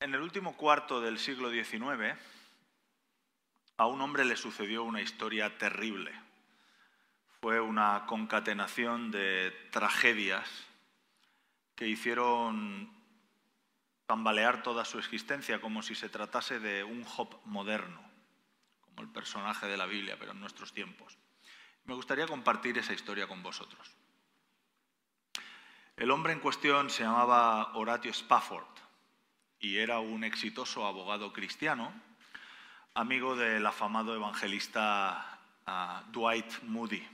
En 0.00 0.14
el 0.14 0.20
último 0.20 0.56
cuarto 0.56 1.00
del 1.00 1.18
siglo 1.18 1.50
XIX, 1.50 2.16
a 3.78 3.86
un 3.86 4.00
hombre 4.00 4.24
le 4.24 4.36
sucedió 4.36 4.84
una 4.84 5.02
historia 5.02 5.58
terrible. 5.58 6.12
Fue 7.40 7.60
una 7.60 8.06
concatenación 8.06 9.10
de 9.10 9.50
tragedias 9.72 10.48
que 11.74 11.88
hicieron 11.88 12.92
tambalear 14.06 14.62
toda 14.62 14.84
su 14.84 15.00
existencia 15.00 15.60
como 15.60 15.82
si 15.82 15.96
se 15.96 16.08
tratase 16.08 16.60
de 16.60 16.84
un 16.84 17.02
Job 17.02 17.40
moderno, 17.44 18.00
como 18.82 19.02
el 19.02 19.08
personaje 19.08 19.66
de 19.66 19.76
la 19.76 19.86
Biblia, 19.86 20.16
pero 20.16 20.30
en 20.30 20.40
nuestros 20.40 20.72
tiempos. 20.72 21.18
Me 21.86 21.94
gustaría 21.94 22.28
compartir 22.28 22.78
esa 22.78 22.92
historia 22.92 23.26
con 23.26 23.42
vosotros. 23.42 23.96
El 25.96 26.12
hombre 26.12 26.34
en 26.34 26.40
cuestión 26.40 26.88
se 26.88 27.02
llamaba 27.02 27.74
Horatio 27.74 28.12
Spafford 28.12 28.78
y 29.60 29.78
era 29.78 29.98
un 29.98 30.24
exitoso 30.24 30.86
abogado 30.86 31.32
cristiano, 31.32 31.92
amigo 32.94 33.36
del 33.36 33.66
afamado 33.66 34.14
evangelista 34.14 35.38
ah, 35.66 36.04
Dwight 36.10 36.62
Moody. 36.62 37.06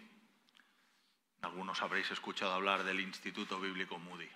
Algunos 1.43 1.81
habréis 1.83 2.11
escuchado 2.11 2.53
hablar 2.53 2.85
del 2.85 3.01
Instituto 3.01 3.61
Bíblico 3.61 3.99
Moody. 3.99 4.29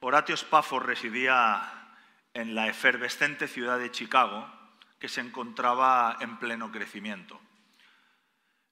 Horatio 0.00 0.34
Spafford 0.34 0.86
residía 0.86 1.96
en 2.32 2.54
la 2.54 2.68
efervescente 2.68 3.48
ciudad 3.48 3.78
de 3.78 3.90
Chicago, 3.90 4.50
que 4.98 5.08
se 5.08 5.20
encontraba 5.20 6.16
en 6.20 6.38
pleno 6.38 6.70
crecimiento. 6.70 7.40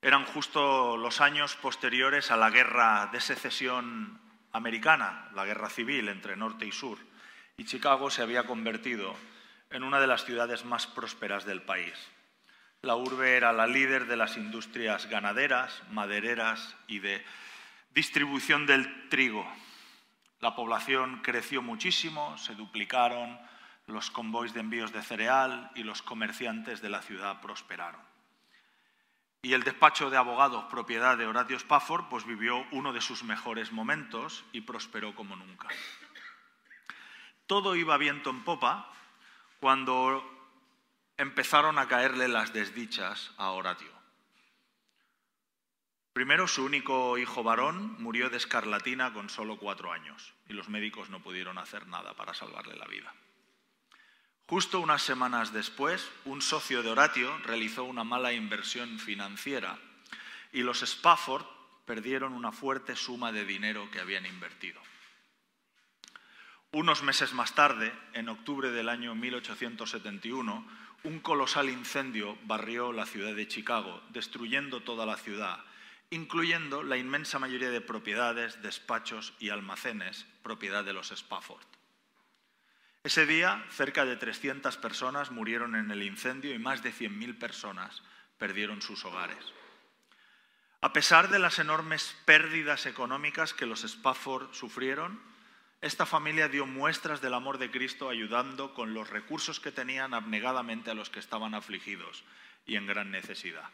Eran 0.01 0.25
justo 0.25 0.95
los 0.95 1.19
años 1.19 1.55
posteriores 1.57 2.31
a 2.31 2.37
la 2.37 2.49
guerra 2.49 3.09
de 3.11 3.19
secesión 3.19 4.19
americana, 4.53 5.29
la 5.33 5.45
guerra 5.45 5.69
civil 5.69 6.07
entre 6.07 6.37
norte 6.37 6.65
y 6.65 6.71
sur 6.71 6.99
y 7.59 7.65
Chicago 7.65 8.09
se 8.09 8.21
había 8.21 8.45
convertido 8.45 9.13
en 9.69 9.83
una 9.83 9.99
de 9.99 10.07
las 10.07 10.23
ciudades 10.23 10.63
más 10.63 10.87
prósperas 10.87 11.43
del 11.43 11.61
país. 11.61 11.93
La 12.81 12.95
urbe 12.95 13.35
era 13.35 13.51
la 13.51 13.67
líder 13.67 14.07
de 14.07 14.15
las 14.15 14.37
industrias 14.37 15.07
ganaderas, 15.07 15.83
madereras 15.91 16.77
y 16.87 16.99
de 16.99 17.21
distribución 17.93 18.65
del 18.65 19.09
trigo. 19.09 19.45
La 20.39 20.55
población 20.55 21.19
creció 21.21 21.61
muchísimo, 21.61 22.37
se 22.37 22.55
duplicaron 22.55 23.37
los 23.87 24.09
convoys 24.09 24.53
de 24.53 24.61
envíos 24.61 24.93
de 24.93 25.01
cereal 25.01 25.69
y 25.75 25.83
los 25.83 26.01
comerciantes 26.01 26.81
de 26.81 26.89
la 26.89 27.01
ciudad 27.01 27.41
prosperaron. 27.41 27.99
Y 29.41 29.51
el 29.51 29.63
despacho 29.63 30.09
de 30.09 30.15
abogados 30.15 30.63
propiedad 30.69 31.17
de 31.17 31.27
Horatio 31.27 31.57
Spafford 31.57 32.05
pues 32.09 32.25
vivió 32.25 32.65
uno 32.71 32.93
de 32.93 33.01
sus 33.01 33.23
mejores 33.23 33.73
momentos 33.73 34.45
y 34.53 34.61
prosperó 34.61 35.13
como 35.13 35.35
nunca 35.35 35.67
todo 37.49 37.75
iba 37.75 37.97
viento 37.97 38.29
en 38.29 38.43
popa 38.43 38.93
cuando 39.59 40.21
empezaron 41.17 41.79
a 41.79 41.87
caerle 41.87 42.27
las 42.27 42.53
desdichas 42.53 43.31
a 43.37 43.49
Horatio. 43.49 43.91
Primero, 46.13 46.47
su 46.47 46.63
único 46.63 47.17
hijo 47.17 47.41
varón 47.41 47.95
murió 47.97 48.29
de 48.29 48.37
escarlatina 48.37 49.13
con 49.13 49.31
solo 49.31 49.57
cuatro 49.57 49.91
años 49.91 50.35
y 50.47 50.53
los 50.53 50.69
médicos 50.69 51.09
no 51.09 51.23
pudieron 51.23 51.57
hacer 51.57 51.87
nada 51.87 52.13
para 52.13 52.35
salvarle 52.35 52.75
la 52.75 52.85
vida. 52.85 53.11
Justo 54.45 54.79
unas 54.79 55.01
semanas 55.01 55.51
después, 55.51 56.07
un 56.25 56.43
socio 56.43 56.83
de 56.83 56.91
Horatio 56.91 57.35
realizó 57.39 57.83
una 57.83 58.03
mala 58.03 58.31
inversión 58.31 58.99
financiera 58.99 59.79
y 60.53 60.61
los 60.61 60.83
Spafford 60.83 61.45
perdieron 61.85 62.33
una 62.33 62.51
fuerte 62.51 62.95
suma 62.95 63.31
de 63.31 63.43
dinero 63.43 63.89
que 63.89 64.01
habían 64.01 64.27
invertido. 64.27 64.79
Unos 66.71 67.01
meses 67.01 67.33
más 67.33 67.55
tarde, 67.55 67.91
en 68.13 68.29
octubre 68.29 68.69
del 68.69 68.89
año 68.89 69.15
1871, 69.15 70.67
un 71.03 71.19
colosal 71.19 71.67
incendio 71.67 72.37
barrió 72.43 72.91
la 72.93 73.07
ciudad 73.07 73.33
de 73.33 73.47
Chicago, 73.47 74.03
destruyendo 74.11 74.81
toda 74.81 75.07
la 75.07 75.17
ciudad, 75.17 75.65
incluyendo 76.11 76.83
la 76.83 76.97
inmensa 76.97 77.39
mayoría 77.39 77.71
de 77.71 77.81
propiedades, 77.81 78.61
despachos 78.61 79.33
y 79.39 79.49
almacenes, 79.49 80.27
propiedad 80.43 80.83
de 80.83 80.93
los 80.93 81.11
Spafford. 81.11 81.65
Ese 83.03 83.25
día, 83.25 83.65
cerca 83.71 84.05
de 84.05 84.17
300 84.17 84.77
personas 84.77 85.31
murieron 85.31 85.75
en 85.75 85.89
el 85.89 86.03
incendio 86.03 86.53
y 86.53 86.59
más 86.59 86.83
de 86.83 86.93
100.000 86.93 87.39
personas 87.39 88.03
perdieron 88.37 88.83
sus 88.83 89.05
hogares. 89.05 89.43
A 90.81 90.93
pesar 90.93 91.29
de 91.29 91.39
las 91.39 91.57
enormes 91.57 92.15
pérdidas 92.25 92.85
económicas 92.85 93.55
que 93.55 93.65
los 93.65 93.83
Spafford 93.83 94.53
sufrieron, 94.53 95.19
esta 95.81 96.05
familia 96.05 96.49
dio 96.49 96.65
muestras 96.65 97.21
del 97.21 97.33
amor 97.33 97.57
de 97.57 97.71
Cristo 97.71 98.09
ayudando 98.09 98.73
con 98.73 98.93
los 98.93 99.09
recursos 99.09 99.59
que 99.59 99.71
tenían 99.71 100.13
abnegadamente 100.13 100.91
a 100.91 100.93
los 100.93 101.09
que 101.09 101.19
estaban 101.19 101.53
afligidos 101.53 102.23
y 102.65 102.75
en 102.75 102.85
gran 102.85 103.11
necesidad. 103.11 103.69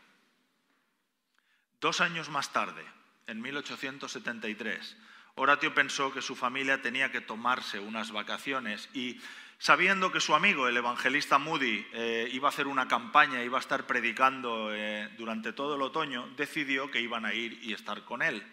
Dos 1.82 2.02
años 2.02 2.30
más 2.30 2.54
tarde, 2.54 2.84
en 3.28 3.42
1873, 3.42 4.98
Horatio 5.36 5.74
pensó 5.74 6.14
que 6.14 6.22
su 6.22 6.36
familia 6.36 6.82
tenía 6.82 7.12
que 7.12 7.22
tomarse 7.22 7.80
unas 7.80 8.12
vacaciones 8.12 8.88
y, 8.94 9.20
sabiendo 9.58 10.12
que 10.12 10.22
su 10.22 10.34
amigo, 10.36 10.68
el 10.68 10.78
evangelista 10.78 11.40
Moody, 11.40 11.86
eh, 11.92 12.30
iba 12.32 12.48
a 12.48 12.52
hacer 12.52 12.68
una 12.68 12.88
campaña, 12.88 13.44
iba 13.44 13.58
a 13.58 13.62
estar 13.62 13.86
predicando 13.86 14.74
eh, 14.74 15.10
durante 15.18 15.54
todo 15.54 15.76
el 15.76 15.82
otoño, 15.82 16.30
decidió 16.38 16.90
que 16.90 17.02
iban 17.02 17.26
a 17.26 17.34
ir 17.34 17.60
y 17.64 17.74
estar 17.74 18.04
con 18.06 18.22
él. 18.22 18.44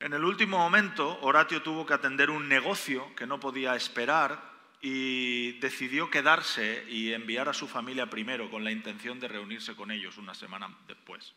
En 0.00 0.12
el 0.12 0.24
último 0.24 0.58
momento, 0.58 1.18
Horatio 1.22 1.60
tuvo 1.62 1.84
que 1.84 1.94
atender 1.94 2.30
un 2.30 2.48
negocio 2.48 3.14
que 3.16 3.26
no 3.26 3.40
podía 3.40 3.74
esperar 3.74 4.40
y 4.80 5.58
decidió 5.58 6.08
quedarse 6.08 6.84
y 6.88 7.12
enviar 7.12 7.48
a 7.48 7.52
su 7.52 7.66
familia 7.66 8.08
primero 8.08 8.48
con 8.48 8.62
la 8.62 8.70
intención 8.70 9.18
de 9.18 9.26
reunirse 9.26 9.74
con 9.74 9.90
ellos 9.90 10.16
una 10.16 10.34
semana 10.34 10.72
después. 10.86 11.34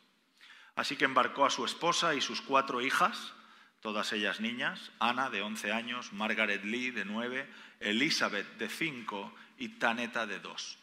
Así 0.76 0.96
que 0.96 1.06
embarcó 1.06 1.44
a 1.46 1.50
su 1.50 1.66
esposa 1.66 2.14
y 2.14 2.22
sus 2.22 2.42
cuatro 2.42 2.82
hijas, 2.82 3.34
todas 3.82 4.14
ellas 4.14 4.40
niñas, 4.40 4.92
Ana 5.00 5.32
de 5.32 5.42
11 5.42 5.72
años, 5.72 6.14
Margaret 6.14 6.64
Lee 6.64 6.92
de 6.92 7.04
9, 7.04 7.50
Elizabeth 7.80 8.58
de 8.58 8.70
5 8.70 9.34
y 9.58 9.70
Taneta 9.80 10.28
de 10.28 10.40
2. 10.40 10.81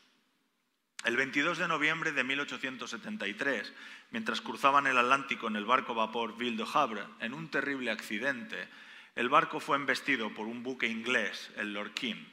El 1.05 1.17
22 1.17 1.59
de 1.59 1.69
noviembre 1.69 2.13
de 2.13 2.25
1873, 2.25 3.73
mientras 4.11 4.41
cruzaban 4.41 4.87
el 4.87 4.99
Atlántico 4.99 5.47
en 5.49 5.57
el 5.57 5.65
barco 5.65 5.95
vapor 5.95 6.37
Ville 6.37 6.57
de 6.57 6.69
Havre, 6.73 7.05
en 7.21 7.35
un 7.35 7.49
terrible 7.49 7.91
accidente, 7.91 8.69
el 9.15 9.29
barco 9.29 9.61
fue 9.61 9.77
embestido 9.77 10.35
por 10.35 10.47
un 10.47 10.63
buque 10.63 10.87
inglés, 10.87 11.51
el 11.57 11.73
Lorquín. 11.73 12.27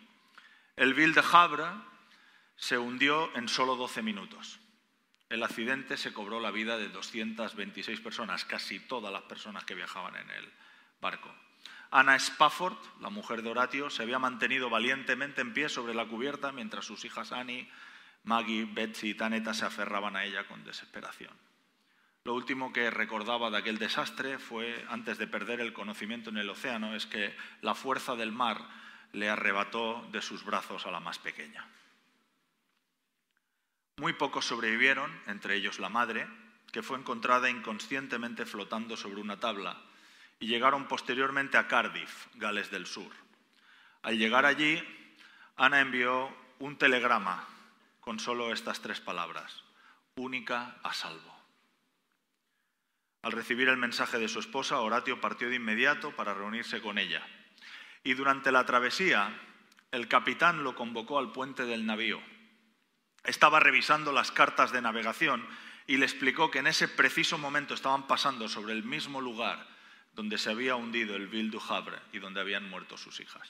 El 0.75 0.93
Ville 0.93 1.13
de 1.13 1.23
Havre 1.31 1.65
se 2.55 2.77
hundió 2.77 3.35
en 3.35 3.47
solo 3.47 3.75
12 3.75 4.01
minutos. 4.01 4.59
El 5.29 5.43
accidente 5.43 5.97
se 5.97 6.13
cobró 6.13 6.39
la 6.39 6.51
vida 6.51 6.77
de 6.77 6.89
226 6.89 7.99
personas, 8.01 8.45
casi 8.45 8.79
todas 8.79 9.11
las 9.11 9.23
personas 9.23 9.63
que 9.63 9.75
viajaban 9.75 10.15
en 10.15 10.29
el 10.29 10.51
barco. 11.01 11.33
Anna 11.91 12.15
Spafford, 12.15 12.77
la 12.99 13.09
mujer 13.09 13.41
de 13.41 13.49
Horatio, 13.49 13.89
se 13.89 14.03
había 14.03 14.19
mantenido 14.19 14.69
valientemente 14.69 15.41
en 15.41 15.53
pie 15.53 15.69
sobre 15.69 15.93
la 15.93 16.07
cubierta 16.07 16.51
mientras 16.51 16.85
sus 16.85 17.05
hijas 17.05 17.31
Annie, 17.31 17.69
Maggie, 18.25 18.65
Betsy 18.65 19.11
y 19.11 19.13
Taneta 19.13 19.53
se 19.53 19.65
aferraban 19.65 20.15
a 20.15 20.25
ella 20.25 20.47
con 20.47 20.63
desesperación. 20.63 21.31
Lo 22.23 22.33
último 22.33 22.73
que 22.73 22.89
recordaba 22.89 23.51
de 23.51 23.57
aquel 23.57 23.77
desastre 23.77 24.39
fue, 24.39 24.83
antes 24.89 25.19
de 25.19 25.27
perder 25.27 25.61
el 25.61 25.73
conocimiento 25.73 26.31
en 26.31 26.37
el 26.37 26.49
océano, 26.49 26.95
es 26.95 27.05
que 27.05 27.35
la 27.61 27.75
fuerza 27.75 28.15
del 28.15 28.31
mar 28.31 28.67
le 29.13 29.29
arrebató 29.29 30.07
de 30.11 30.23
sus 30.23 30.43
brazos 30.43 30.87
a 30.87 30.91
la 30.91 30.99
más 30.99 31.19
pequeña. 31.19 31.67
Muy 33.97 34.13
pocos 34.13 34.45
sobrevivieron, 34.45 35.11
entre 35.27 35.55
ellos 35.55 35.79
la 35.79 35.89
madre, 35.89 36.27
que 36.71 36.81
fue 36.81 36.97
encontrada 36.97 37.47
inconscientemente 37.47 38.47
flotando 38.47 38.97
sobre 38.97 39.21
una 39.21 39.39
tabla, 39.39 39.79
y 40.39 40.47
llegaron 40.47 40.87
posteriormente 40.87 41.57
a 41.57 41.67
Cardiff, 41.67 42.27
Gales 42.33 42.71
del 42.71 42.87
Sur. 42.87 43.11
Al 44.01 44.17
llegar 44.17 44.45
allí, 44.45 44.83
Ana 45.55 45.79
envió 45.79 46.35
un 46.57 46.77
telegrama 46.77 47.54
con 48.05 48.19
solo 48.19 48.53
estas 48.53 48.81
tres 48.81 49.01
palabras, 49.01 49.63
única 50.15 50.77
a 50.83 50.93
salvo. 50.93 51.35
Al 53.23 53.31
recibir 53.31 53.67
el 53.67 53.77
mensaje 53.77 54.19
de 54.19 54.27
su 54.27 54.37
esposa, 54.37 54.79
Horatio 54.79 55.19
partió 55.19 55.49
de 55.49 55.55
inmediato 55.55 56.15
para 56.15 56.35
reunirse 56.35 56.83
con 56.83 56.99
ella. 56.99 57.25
Y 58.03 58.13
durante 58.13 58.51
la 58.51 58.63
travesía, 58.63 59.35
el 59.91 60.07
capitán 60.07 60.63
lo 60.63 60.75
convocó 60.75 61.17
al 61.17 61.31
puente 61.31 61.65
del 61.65 61.87
navío. 61.87 62.21
Estaba 63.23 63.59
revisando 63.59 64.11
las 64.11 64.31
cartas 64.31 64.71
de 64.71 64.83
navegación 64.83 65.43
y 65.87 65.97
le 65.97 66.05
explicó 66.05 66.51
que 66.51 66.59
en 66.59 66.67
ese 66.67 66.87
preciso 66.87 67.39
momento 67.39 67.73
estaban 67.73 68.05
pasando 68.05 68.47
sobre 68.47 68.73
el 68.73 68.83
mismo 68.83 69.19
lugar 69.19 69.65
donde 70.13 70.37
se 70.37 70.51
había 70.51 70.75
hundido 70.75 71.15
el 71.15 71.25
Ville 71.25 71.49
du 71.49 71.59
Havre 71.59 71.97
y 72.13 72.19
donde 72.19 72.39
habían 72.39 72.69
muerto 72.69 72.97
sus 72.97 73.19
hijas. 73.19 73.49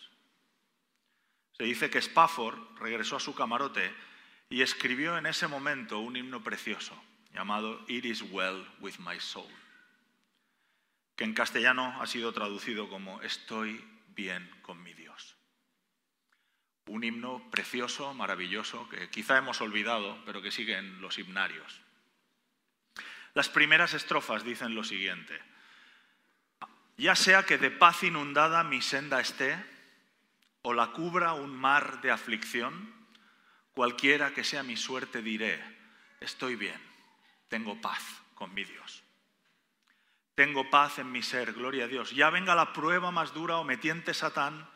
Se 1.58 1.66
dice 1.66 1.90
que 1.90 2.00
Spafford 2.00 2.78
regresó 2.80 3.18
a 3.18 3.20
su 3.20 3.36
camarote 3.36 3.94
y 4.50 4.62
escribió 4.62 5.18
en 5.18 5.26
ese 5.26 5.48
momento 5.48 6.00
un 6.00 6.16
himno 6.16 6.44
precioso 6.44 7.02
llamado 7.34 7.84
It 7.88 8.06
is 8.06 8.22
well 8.22 8.66
with 8.80 8.96
my 9.00 9.20
soul, 9.20 9.52
que 11.16 11.24
en 11.24 11.34
castellano 11.34 12.02
ha 12.02 12.08
sido 12.08 12.32
traducido 12.34 12.90
como 12.90 13.22
Estoy 13.22 13.84
bien 14.16 14.50
con 14.62 14.82
mi 14.82 14.94
Dios. 14.94 15.36
un 16.88 17.04
himno 17.04 17.50
precioso, 17.50 18.14
maravilloso, 18.14 18.88
que 18.90 19.10
quizá 19.10 19.38
hemos 19.38 19.60
olvidado, 19.60 20.22
pero 20.26 20.42
que 20.42 20.52
sigue 20.52 20.78
en 20.78 21.02
los 21.02 21.18
himnarios. 21.18 21.82
Las 23.34 23.50
primeras 23.50 23.94
estrofas 23.94 24.44
dicen 24.44 24.76
lo 24.76 24.84
siguiente. 24.84 25.42
Ya 26.96 27.16
sea 27.16 27.44
que 27.44 27.58
de 27.58 27.72
paz 27.72 28.04
inundada 28.04 28.64
mi 28.64 28.82
senda 28.82 29.20
esté, 29.20 29.58
o 30.62 30.74
la 30.74 30.92
cubra 30.92 31.34
un 31.34 31.54
mar 31.56 32.02
de 32.02 32.12
aflicción, 32.12 32.95
cualquiera 33.76 34.34
que 34.34 34.44
sea 34.44 34.64
mi 34.64 34.78
suerte 34.78 35.22
diré, 35.22 35.62
estoy 36.22 36.56
bien, 36.56 36.82
tengo 37.50 37.80
paz 37.80 38.02
con 38.34 38.54
mi 38.54 38.64
Dios. 38.64 39.04
Tengo 40.34 40.70
paz 40.70 41.00
en 41.00 41.12
mi 41.12 41.22
ser, 41.22 41.54
gloria 41.54 41.86
a 41.86 41.88
Dios. 41.88 42.12
Ya 42.12 42.30
venga 42.30 42.56
la 42.56 42.74
prueba 42.74 43.12
más 43.12 43.34
dura 43.34 43.58
o 43.58 43.64
me 43.64 43.78
Satán, 44.14 44.68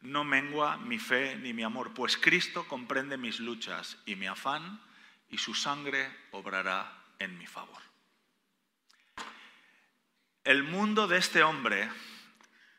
no 0.00 0.24
mengua 0.24 0.76
mi 0.76 0.98
fe 0.98 1.36
ni 1.36 1.52
mi 1.52 1.62
amor, 1.62 1.94
pues 1.94 2.16
Cristo 2.16 2.66
comprende 2.66 3.16
mis 3.16 3.40
luchas 3.40 3.98
y 4.06 4.16
mi 4.16 4.26
afán, 4.26 4.80
y 5.30 5.38
su 5.38 5.54
sangre 5.54 6.14
obrará 6.30 7.04
en 7.18 7.36
mi 7.38 7.46
favor. 7.46 7.82
El 10.44 10.62
mundo 10.62 11.08
de 11.08 11.18
este 11.18 11.42
hombre 11.42 11.88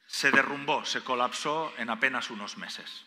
se 0.06 0.32
derrumbó, 0.32 0.86
se 0.86 1.04
colapsó 1.04 1.74
en 1.78 1.90
apenas 1.90 2.30
unos 2.30 2.58
meses. 2.58 3.06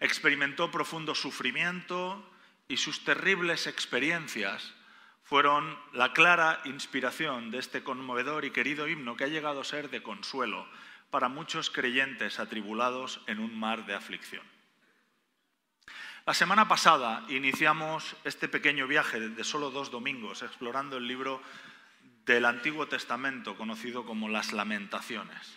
Experimentó 0.00 0.70
profundo 0.70 1.14
sufrimiento 1.14 2.24
y 2.68 2.76
sus 2.76 3.04
terribles 3.04 3.66
experiencias 3.66 4.74
fueron 5.22 5.76
la 5.92 6.12
clara 6.12 6.60
inspiración 6.64 7.50
de 7.50 7.58
este 7.58 7.82
conmovedor 7.82 8.44
y 8.44 8.50
querido 8.50 8.88
himno 8.88 9.16
que 9.16 9.24
ha 9.24 9.28
llegado 9.28 9.60
a 9.60 9.64
ser 9.64 9.90
de 9.90 10.02
consuelo 10.02 10.66
para 11.10 11.28
muchos 11.28 11.70
creyentes 11.70 12.38
atribulados 12.38 13.20
en 13.26 13.40
un 13.40 13.58
mar 13.58 13.86
de 13.86 13.94
aflicción. 13.94 14.44
La 16.26 16.34
semana 16.34 16.66
pasada 16.66 17.24
iniciamos 17.28 18.16
este 18.24 18.48
pequeño 18.48 18.86
viaje 18.86 19.20
de 19.20 19.44
solo 19.44 19.70
dos 19.70 19.90
domingos 19.90 20.42
explorando 20.42 20.96
el 20.96 21.06
libro 21.06 21.40
del 22.24 22.44
Antiguo 22.44 22.88
Testamento 22.88 23.56
conocido 23.56 24.04
como 24.04 24.28
las 24.28 24.52
Lamentaciones. 24.52 25.56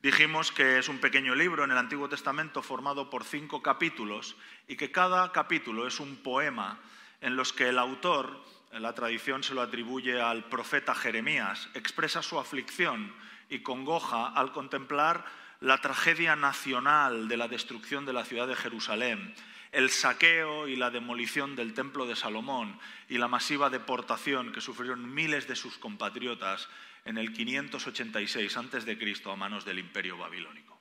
Dijimos 0.00 0.52
que 0.52 0.78
es 0.78 0.88
un 0.88 1.00
pequeño 1.00 1.34
libro 1.34 1.64
en 1.64 1.72
el 1.72 1.76
Antiguo 1.76 2.08
Testamento 2.08 2.62
formado 2.62 3.10
por 3.10 3.24
cinco 3.24 3.62
capítulos 3.62 4.36
y 4.68 4.76
que 4.76 4.92
cada 4.92 5.32
capítulo 5.32 5.88
es 5.88 5.98
un 5.98 6.14
poema 6.16 6.78
en 7.20 7.34
los 7.34 7.52
que 7.52 7.70
el 7.70 7.80
autor, 7.80 8.40
la 8.70 8.94
tradición 8.94 9.42
se 9.42 9.54
lo 9.54 9.60
atribuye 9.60 10.20
al 10.20 10.44
profeta 10.44 10.94
Jeremías, 10.94 11.68
expresa 11.74 12.22
su 12.22 12.38
aflicción 12.38 13.12
y 13.48 13.58
congoja 13.60 14.28
al 14.28 14.52
contemplar 14.52 15.24
la 15.58 15.80
tragedia 15.80 16.36
nacional 16.36 17.26
de 17.26 17.36
la 17.36 17.48
destrucción 17.48 18.06
de 18.06 18.12
la 18.12 18.24
ciudad 18.24 18.46
de 18.46 18.54
Jerusalén, 18.54 19.34
el 19.72 19.90
saqueo 19.90 20.68
y 20.68 20.76
la 20.76 20.90
demolición 20.90 21.56
del 21.56 21.74
templo 21.74 22.06
de 22.06 22.14
Salomón 22.14 22.78
y 23.08 23.18
la 23.18 23.26
masiva 23.26 23.68
deportación 23.68 24.52
que 24.52 24.60
sufrieron 24.60 25.12
miles 25.12 25.48
de 25.48 25.56
sus 25.56 25.76
compatriotas 25.76 26.68
en 27.08 27.16
el 27.16 27.32
586 27.32 28.54
a.C. 28.58 29.22
a 29.24 29.36
manos 29.36 29.64
del 29.64 29.78
imperio 29.78 30.18
babilónico. 30.18 30.78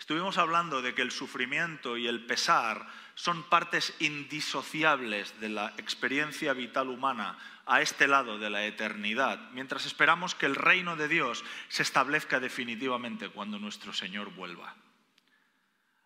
Estuvimos 0.00 0.36
hablando 0.36 0.82
de 0.82 0.94
que 0.94 1.02
el 1.02 1.12
sufrimiento 1.12 1.96
y 1.96 2.08
el 2.08 2.26
pesar 2.26 2.88
son 3.14 3.44
partes 3.44 3.94
indisociables 4.00 5.38
de 5.38 5.48
la 5.48 5.74
experiencia 5.78 6.54
vital 6.54 6.88
humana 6.88 7.38
a 7.66 7.82
este 7.82 8.08
lado 8.08 8.40
de 8.40 8.50
la 8.50 8.64
eternidad, 8.64 9.50
mientras 9.52 9.86
esperamos 9.86 10.34
que 10.34 10.46
el 10.46 10.56
reino 10.56 10.96
de 10.96 11.06
Dios 11.06 11.44
se 11.68 11.84
establezca 11.84 12.40
definitivamente 12.40 13.28
cuando 13.28 13.60
nuestro 13.60 13.92
Señor 13.92 14.32
vuelva. 14.34 14.74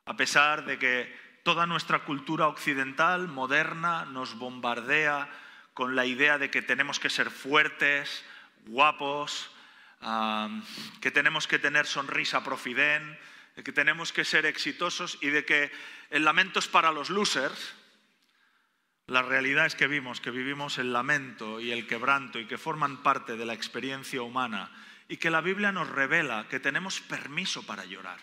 A 0.04 0.14
pesar 0.14 0.66
de 0.66 0.78
que 0.78 1.40
toda 1.42 1.64
nuestra 1.64 2.00
cultura 2.00 2.48
occidental, 2.48 3.28
moderna, 3.28 4.04
nos 4.04 4.36
bombardea 4.36 5.30
con 5.72 5.96
la 5.96 6.04
idea 6.04 6.36
de 6.36 6.50
que 6.50 6.60
tenemos 6.60 7.00
que 7.00 7.08
ser 7.08 7.30
fuertes, 7.30 8.24
guapos, 8.66 9.50
que 11.00 11.10
tenemos 11.10 11.46
que 11.46 11.58
tener 11.58 11.86
sonrisa 11.86 12.42
profidén, 12.42 13.18
de 13.56 13.62
que 13.62 13.72
tenemos 13.72 14.12
que 14.12 14.24
ser 14.24 14.46
exitosos 14.46 15.18
y 15.20 15.28
de 15.28 15.44
que 15.44 15.70
el 16.10 16.24
lamento 16.24 16.58
es 16.58 16.68
para 16.68 16.92
los 16.92 17.10
losers, 17.10 17.74
la 19.06 19.22
realidad 19.22 19.66
es 19.66 19.74
que 19.74 19.88
vimos 19.88 20.20
que 20.20 20.30
vivimos 20.30 20.78
el 20.78 20.92
lamento 20.92 21.60
y 21.60 21.72
el 21.72 21.86
quebranto 21.88 22.38
y 22.38 22.46
que 22.46 22.58
forman 22.58 23.02
parte 23.02 23.36
de 23.36 23.44
la 23.44 23.54
experiencia 23.54 24.22
humana 24.22 24.70
y 25.08 25.16
que 25.16 25.30
la 25.30 25.40
Biblia 25.40 25.72
nos 25.72 25.88
revela 25.88 26.46
que 26.48 26.60
tenemos 26.60 27.00
permiso 27.00 27.64
para 27.64 27.84
llorar 27.84 28.20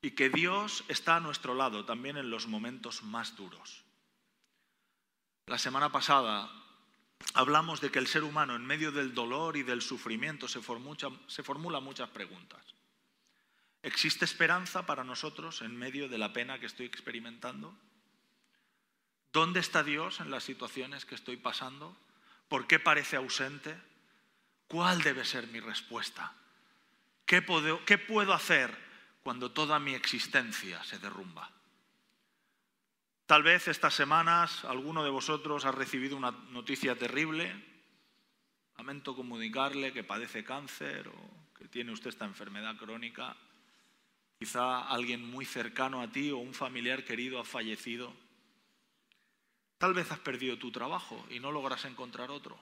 y 0.00 0.12
que 0.12 0.30
Dios 0.30 0.84
está 0.88 1.16
a 1.16 1.20
nuestro 1.20 1.54
lado 1.54 1.84
también 1.84 2.16
en 2.16 2.30
los 2.30 2.46
momentos 2.46 3.02
más 3.02 3.36
duros. 3.36 3.84
La 5.46 5.58
semana 5.58 5.92
pasada 5.92 6.50
hablamos 7.32 7.80
de 7.80 7.90
que 7.90 7.98
el 7.98 8.06
ser 8.06 8.22
humano 8.22 8.54
en 8.54 8.66
medio 8.66 8.92
del 8.92 9.14
dolor 9.14 9.56
y 9.56 9.62
del 9.62 9.82
sufrimiento 9.82 10.48
se, 10.48 10.60
formula 10.60 11.80
muchas 11.80 12.10
preguntas. 12.10 12.62
¿Existe 13.82 14.24
esperanza 14.24 14.86
para 14.86 15.04
nosotros 15.04 15.62
en 15.62 15.76
medio 15.76 16.08
de 16.08 16.18
la 16.18 16.32
pena 16.32 16.58
que 16.58 16.66
estoy 16.66 16.86
experimentando? 16.86 17.74
¿Dónde 19.32 19.60
está 19.60 19.82
Dios 19.82 20.20
en 20.20 20.30
las 20.30 20.44
situaciones 20.44 21.04
que 21.04 21.14
estoy 21.14 21.36
pasando? 21.36 21.96
¿Por 22.48 22.66
qué 22.66 22.78
parece 22.78 23.16
ausente? 23.16 23.76
¿Cuál 24.68 25.02
debe 25.02 25.24
ser 25.24 25.48
mi 25.48 25.60
respuesta? 25.60 26.32
¿Qué 27.26 27.42
puedo, 27.42 27.84
qué 27.84 27.98
puedo 27.98 28.32
hacer 28.32 28.76
cuando 29.22 29.50
toda 29.50 29.78
mi 29.78 29.94
existencia 29.94 30.82
se 30.84 30.98
derrumba? 30.98 31.53
Tal 33.26 33.42
vez 33.42 33.68
estas 33.68 33.94
semanas 33.94 34.66
alguno 34.66 35.02
de 35.02 35.08
vosotros 35.08 35.64
ha 35.64 35.72
recibido 35.72 36.14
una 36.14 36.30
noticia 36.30 36.94
terrible. 36.94 37.54
Lamento 38.76 39.16
comunicarle 39.16 39.94
que 39.94 40.04
padece 40.04 40.44
cáncer 40.44 41.08
o 41.08 41.54
que 41.56 41.66
tiene 41.68 41.92
usted 41.92 42.10
esta 42.10 42.26
enfermedad 42.26 42.76
crónica. 42.76 43.34
Quizá 44.38 44.88
alguien 44.88 45.24
muy 45.24 45.46
cercano 45.46 46.02
a 46.02 46.12
ti 46.12 46.30
o 46.32 46.36
un 46.36 46.52
familiar 46.52 47.04
querido 47.04 47.40
ha 47.40 47.46
fallecido. 47.46 48.12
Tal 49.78 49.94
vez 49.94 50.12
has 50.12 50.18
perdido 50.18 50.58
tu 50.58 50.70
trabajo 50.70 51.24
y 51.30 51.40
no 51.40 51.50
logras 51.50 51.86
encontrar 51.86 52.30
otro. 52.30 52.58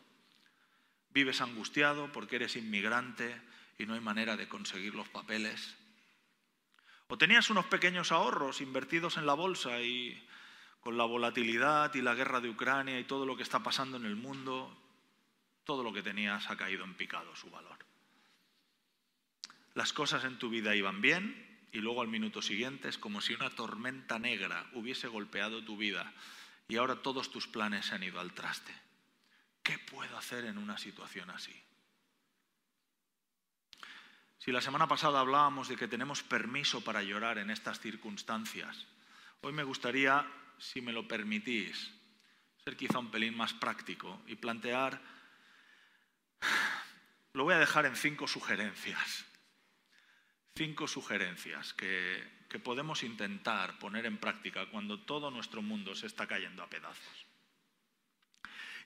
Vives 1.10 1.40
angustiado 1.40 2.12
porque 2.12 2.36
eres 2.36 2.54
inmigrante 2.54 3.34
y 3.78 3.86
no 3.86 3.94
hay 3.94 4.00
manera 4.00 4.36
de 4.36 4.48
conseguir 4.48 4.94
los 4.94 5.08
papeles. 5.08 5.76
O 7.08 7.18
tenías 7.18 7.50
unos 7.50 7.66
pequeños 7.66 8.12
ahorros 8.12 8.60
invertidos 8.60 9.16
en 9.16 9.26
la 9.26 9.34
bolsa 9.34 9.80
y 9.80 10.24
con 10.82 10.98
la 10.98 11.04
volatilidad 11.04 11.94
y 11.94 12.02
la 12.02 12.14
guerra 12.14 12.40
de 12.40 12.50
Ucrania 12.50 12.98
y 12.98 13.04
todo 13.04 13.24
lo 13.24 13.36
que 13.36 13.42
está 13.42 13.60
pasando 13.60 13.96
en 13.96 14.04
el 14.04 14.16
mundo, 14.16 14.76
todo 15.64 15.82
lo 15.82 15.92
que 15.92 16.02
tenías 16.02 16.50
ha 16.50 16.56
caído 16.56 16.84
en 16.84 16.94
picado 16.94 17.34
su 17.36 17.50
valor. 17.50 17.78
Las 19.74 19.92
cosas 19.92 20.24
en 20.24 20.38
tu 20.38 20.50
vida 20.50 20.74
iban 20.74 21.00
bien 21.00 21.66
y 21.72 21.78
luego 21.78 22.02
al 22.02 22.08
minuto 22.08 22.42
siguiente 22.42 22.88
es 22.88 22.98
como 22.98 23.20
si 23.20 23.32
una 23.32 23.50
tormenta 23.50 24.18
negra 24.18 24.68
hubiese 24.74 25.08
golpeado 25.08 25.64
tu 25.64 25.76
vida 25.76 26.12
y 26.68 26.76
ahora 26.76 26.96
todos 26.96 27.30
tus 27.30 27.46
planes 27.46 27.86
se 27.86 27.94
han 27.94 28.02
ido 28.02 28.20
al 28.20 28.34
traste. 28.34 28.74
¿Qué 29.62 29.78
puedo 29.78 30.16
hacer 30.18 30.44
en 30.44 30.58
una 30.58 30.76
situación 30.76 31.30
así? 31.30 31.54
Si 34.38 34.50
la 34.50 34.60
semana 34.60 34.88
pasada 34.88 35.20
hablábamos 35.20 35.68
de 35.68 35.76
que 35.76 35.86
tenemos 35.86 36.24
permiso 36.24 36.82
para 36.82 37.02
llorar 37.02 37.38
en 37.38 37.50
estas 37.50 37.78
circunstancias, 37.78 38.86
hoy 39.40 39.52
me 39.52 39.62
gustaría, 39.62 40.26
si 40.58 40.80
me 40.80 40.92
lo 40.92 41.06
permitís, 41.06 41.92
ser 42.64 42.76
quizá 42.76 42.98
un 42.98 43.10
pelín 43.10 43.36
más 43.36 43.52
práctico 43.54 44.22
y 44.26 44.36
plantear, 44.36 45.00
lo 47.32 47.44
voy 47.44 47.54
a 47.54 47.58
dejar 47.58 47.86
en 47.86 47.96
cinco 47.96 48.26
sugerencias, 48.26 49.26
cinco 50.54 50.86
sugerencias 50.86 51.74
que, 51.74 52.44
que 52.48 52.58
podemos 52.58 53.02
intentar 53.02 53.78
poner 53.78 54.06
en 54.06 54.18
práctica 54.18 54.66
cuando 54.66 55.00
todo 55.00 55.30
nuestro 55.30 55.62
mundo 55.62 55.94
se 55.94 56.06
está 56.06 56.26
cayendo 56.26 56.62
a 56.62 56.68
pedazos. 56.68 57.26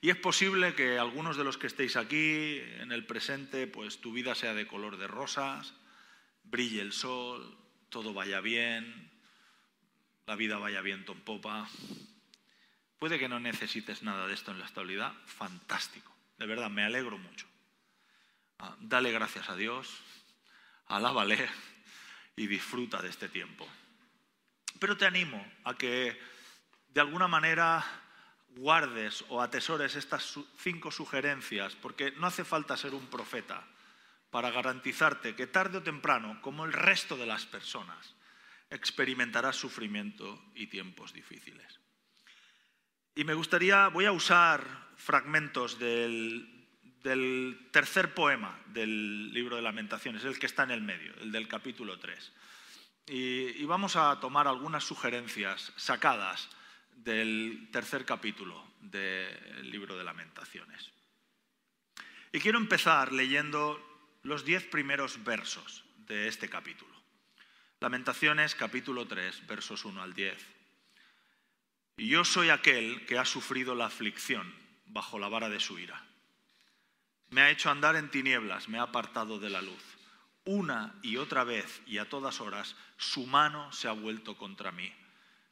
Y 0.00 0.10
es 0.10 0.16
posible 0.16 0.74
que 0.74 0.98
algunos 0.98 1.36
de 1.36 1.44
los 1.44 1.58
que 1.58 1.66
estéis 1.66 1.96
aquí 1.96 2.60
en 2.78 2.92
el 2.92 3.06
presente, 3.06 3.66
pues 3.66 4.00
tu 4.00 4.12
vida 4.12 4.34
sea 4.34 4.54
de 4.54 4.66
color 4.66 4.98
de 4.98 5.08
rosas, 5.08 5.74
brille 6.44 6.80
el 6.80 6.92
sol, 6.92 7.58
todo 7.88 8.12
vaya 8.12 8.40
bien, 8.40 9.10
la 10.26 10.36
vida 10.36 10.58
vaya 10.58 10.80
viento 10.80 11.12
en 11.12 11.20
popa. 11.20 11.68
Puede 12.98 13.18
que 13.18 13.28
no 13.28 13.40
necesites 13.40 14.02
nada 14.02 14.26
de 14.26 14.34
esto 14.34 14.50
en 14.50 14.58
la 14.58 14.66
estabilidad, 14.66 15.12
fantástico. 15.26 16.14
De 16.38 16.46
verdad, 16.46 16.70
me 16.70 16.84
alegro 16.84 17.18
mucho. 17.18 17.46
Ah, 18.58 18.76
dale 18.80 19.12
gracias 19.12 19.48
a 19.48 19.56
Dios, 19.56 20.00
alábale, 20.86 21.48
y 22.36 22.46
disfruta 22.46 23.00
de 23.00 23.08
este 23.08 23.28
tiempo. 23.28 23.66
Pero 24.78 24.96
te 24.96 25.06
animo 25.06 25.44
a 25.64 25.74
que 25.74 26.20
de 26.88 27.00
alguna 27.00 27.28
manera 27.28 27.84
guardes 28.48 29.24
o 29.28 29.42
atesores 29.42 29.96
estas 29.96 30.38
cinco 30.58 30.90
sugerencias, 30.90 31.74
porque 31.76 32.12
no 32.12 32.26
hace 32.26 32.44
falta 32.44 32.76
ser 32.76 32.94
un 32.94 33.06
profeta 33.06 33.66
para 34.30 34.50
garantizarte 34.50 35.34
que 35.34 35.46
tarde 35.46 35.78
o 35.78 35.82
temprano, 35.82 36.40
como 36.42 36.64
el 36.64 36.72
resto 36.72 37.16
de 37.16 37.26
las 37.26 37.46
personas, 37.46 38.15
experimentarás 38.70 39.56
sufrimiento 39.56 40.50
y 40.54 40.66
tiempos 40.66 41.12
difíciles. 41.12 41.80
Y 43.14 43.24
me 43.24 43.34
gustaría, 43.34 43.88
voy 43.88 44.04
a 44.04 44.12
usar 44.12 44.62
fragmentos 44.96 45.78
del, 45.78 46.52
tercer 47.70 48.14
poema 48.14 48.60
del 48.66 49.32
libro 49.32 49.56
de 49.56 49.62
lamentaciones, 49.62 50.24
el 50.24 50.38
que 50.38 50.46
está 50.46 50.64
en 50.64 50.72
el 50.72 50.82
medio, 50.82 51.14
el 51.20 51.30
del 51.30 51.48
capítulo 51.48 51.98
3. 51.98 52.32
Y, 53.08 53.62
y 53.62 53.64
vamos 53.64 53.94
a 53.96 54.18
tomar 54.18 54.48
algunas 54.48 54.84
sugerencias 54.84 55.72
sacadas 55.76 56.48
del 56.96 57.68
tercer 57.70 58.04
capítulo 58.04 58.66
del 58.80 59.70
libro 59.70 59.96
de 59.96 60.04
lamentaciones. 60.04 60.90
Y 62.32 62.40
quiero 62.40 62.58
empezar 62.58 63.12
leyendo 63.12 63.80
los 64.22 64.44
diez 64.44 64.64
primeros 64.64 65.22
versos 65.24 65.84
de 65.98 66.28
este 66.28 66.50
capítulo. 66.50 66.95
Lamentaciones 67.80 68.54
capítulo 68.54 69.06
3, 69.06 69.46
versos 69.46 69.84
1 69.84 70.02
al 70.02 70.14
10. 70.14 70.34
Y 71.98 72.08
yo 72.08 72.24
soy 72.24 72.48
aquel 72.48 73.04
que 73.04 73.18
ha 73.18 73.26
sufrido 73.26 73.74
la 73.74 73.84
aflicción 73.84 74.50
bajo 74.86 75.18
la 75.18 75.28
vara 75.28 75.50
de 75.50 75.60
su 75.60 75.78
ira. 75.78 76.02
Me 77.28 77.42
ha 77.42 77.50
hecho 77.50 77.70
andar 77.70 77.96
en 77.96 78.10
tinieblas, 78.10 78.70
me 78.70 78.78
ha 78.78 78.84
apartado 78.84 79.38
de 79.38 79.50
la 79.50 79.60
luz. 79.60 79.82
Una 80.46 80.94
y 81.02 81.18
otra 81.18 81.44
vez 81.44 81.82
y 81.86 81.98
a 81.98 82.08
todas 82.08 82.40
horas 82.40 82.76
su 82.96 83.26
mano 83.26 83.70
se 83.72 83.88
ha 83.88 83.92
vuelto 83.92 84.38
contra 84.38 84.72
mí. 84.72 84.90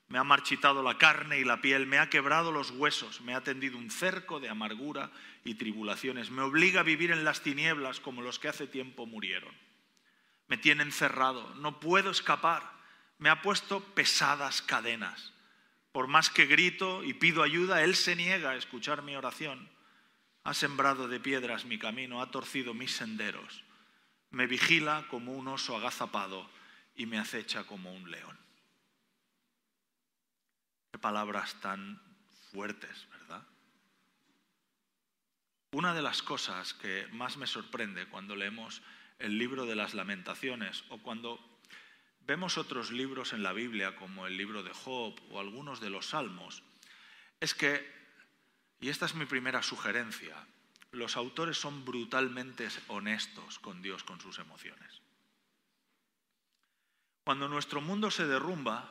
Me 0.09 0.16
ha 0.16 0.25
marchitado 0.25 0.83
la 0.83 0.97
carne 0.97 1.38
y 1.38 1.45
la 1.45 1.61
piel, 1.61 1.87
me 1.87 1.99
ha 1.99 2.09
quebrado 2.09 2.52
los 2.52 2.71
huesos, 2.71 3.21
me 3.21 3.35
ha 3.35 3.43
tendido 3.43 3.76
un 3.76 3.90
cerco 3.90 4.40
de 4.40 4.49
amargura 4.49 5.11
y 5.45 5.57
tribulaciones, 5.57 6.31
me 6.31 6.40
obliga 6.40 6.81
a 6.81 6.85
vivir 6.85 7.11
en 7.11 7.23
las 7.23 7.43
tinieblas 7.43 8.00
como 8.00 8.23
los 8.23 8.38
que 8.38 8.49
hace 8.49 8.66
tiempo 8.66 9.04
murieron. 9.04 9.54
Me 10.46 10.56
tiene 10.56 10.82
encerrado, 10.82 11.54
no 11.56 11.80
puedo 11.80 12.10
escapar, 12.10 12.74
me 13.18 13.30
ha 13.30 13.42
puesto 13.42 13.80
pesadas 13.94 14.62
cadenas. 14.62 15.32
Por 15.92 16.08
más 16.08 16.28
que 16.28 16.46
grito 16.46 17.04
y 17.04 17.14
pido 17.14 17.42
ayuda, 17.42 17.82
Él 17.82 17.94
se 17.94 18.16
niega 18.16 18.50
a 18.50 18.56
escuchar 18.56 19.02
mi 19.02 19.16
oración. 19.16 19.70
Ha 20.42 20.52
sembrado 20.52 21.08
de 21.08 21.20
piedras 21.20 21.64
mi 21.64 21.78
camino, 21.78 22.20
ha 22.20 22.30
torcido 22.30 22.74
mis 22.74 22.94
senderos. 22.94 23.64
Me 24.30 24.46
vigila 24.46 25.06
como 25.08 25.32
un 25.32 25.48
oso 25.48 25.76
agazapado 25.76 26.50
y 26.96 27.06
me 27.06 27.18
acecha 27.18 27.64
como 27.64 27.92
un 27.94 28.10
león. 28.10 28.38
Qué 30.92 30.98
palabras 30.98 31.54
tan 31.60 32.00
fuertes, 32.52 33.08
¿verdad? 33.10 33.46
Una 35.72 35.94
de 35.94 36.02
las 36.02 36.22
cosas 36.22 36.74
que 36.74 37.06
más 37.12 37.36
me 37.36 37.46
sorprende 37.46 38.06
cuando 38.06 38.36
leemos 38.36 38.82
el 39.18 39.38
libro 39.38 39.66
de 39.66 39.75
las 39.75 39.94
lamentaciones 39.94 40.85
o 40.88 40.99
cuando 40.99 41.38
vemos 42.21 42.59
otros 42.59 42.90
libros 42.90 43.33
en 43.33 43.42
la 43.42 43.52
Biblia 43.52 43.97
como 43.97 44.26
el 44.26 44.37
libro 44.37 44.62
de 44.62 44.73
Job 44.73 45.14
o 45.30 45.40
algunos 45.40 45.80
de 45.80 45.90
los 45.90 46.06
salmos, 46.06 46.62
es 47.40 47.54
que, 47.54 47.87
y 48.80 48.88
esta 48.88 49.06
es 49.06 49.14
mi 49.14 49.26
primera 49.26 49.62
sugerencia, 49.62 50.47
los 50.90 51.16
autores 51.16 51.59
son 51.59 51.85
brutalmente 51.85 52.68
honestos 52.88 53.59
con 53.59 53.83
Dios, 53.83 54.04
con 54.04 54.21
sus 54.21 54.38
emociones. 54.38 55.02
Cuando 57.25 57.49
nuestro 57.49 57.80
mundo 57.80 58.11
se 58.11 58.26
derrumba, 58.26 58.90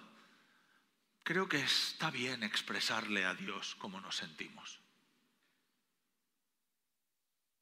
creo 1.23 1.47
que 1.47 1.61
está 1.61 2.11
bien 2.11 2.43
expresarle 2.43 3.25
a 3.25 3.33
Dios 3.33 3.75
cómo 3.75 4.01
nos 4.01 4.17
sentimos. 4.17 4.82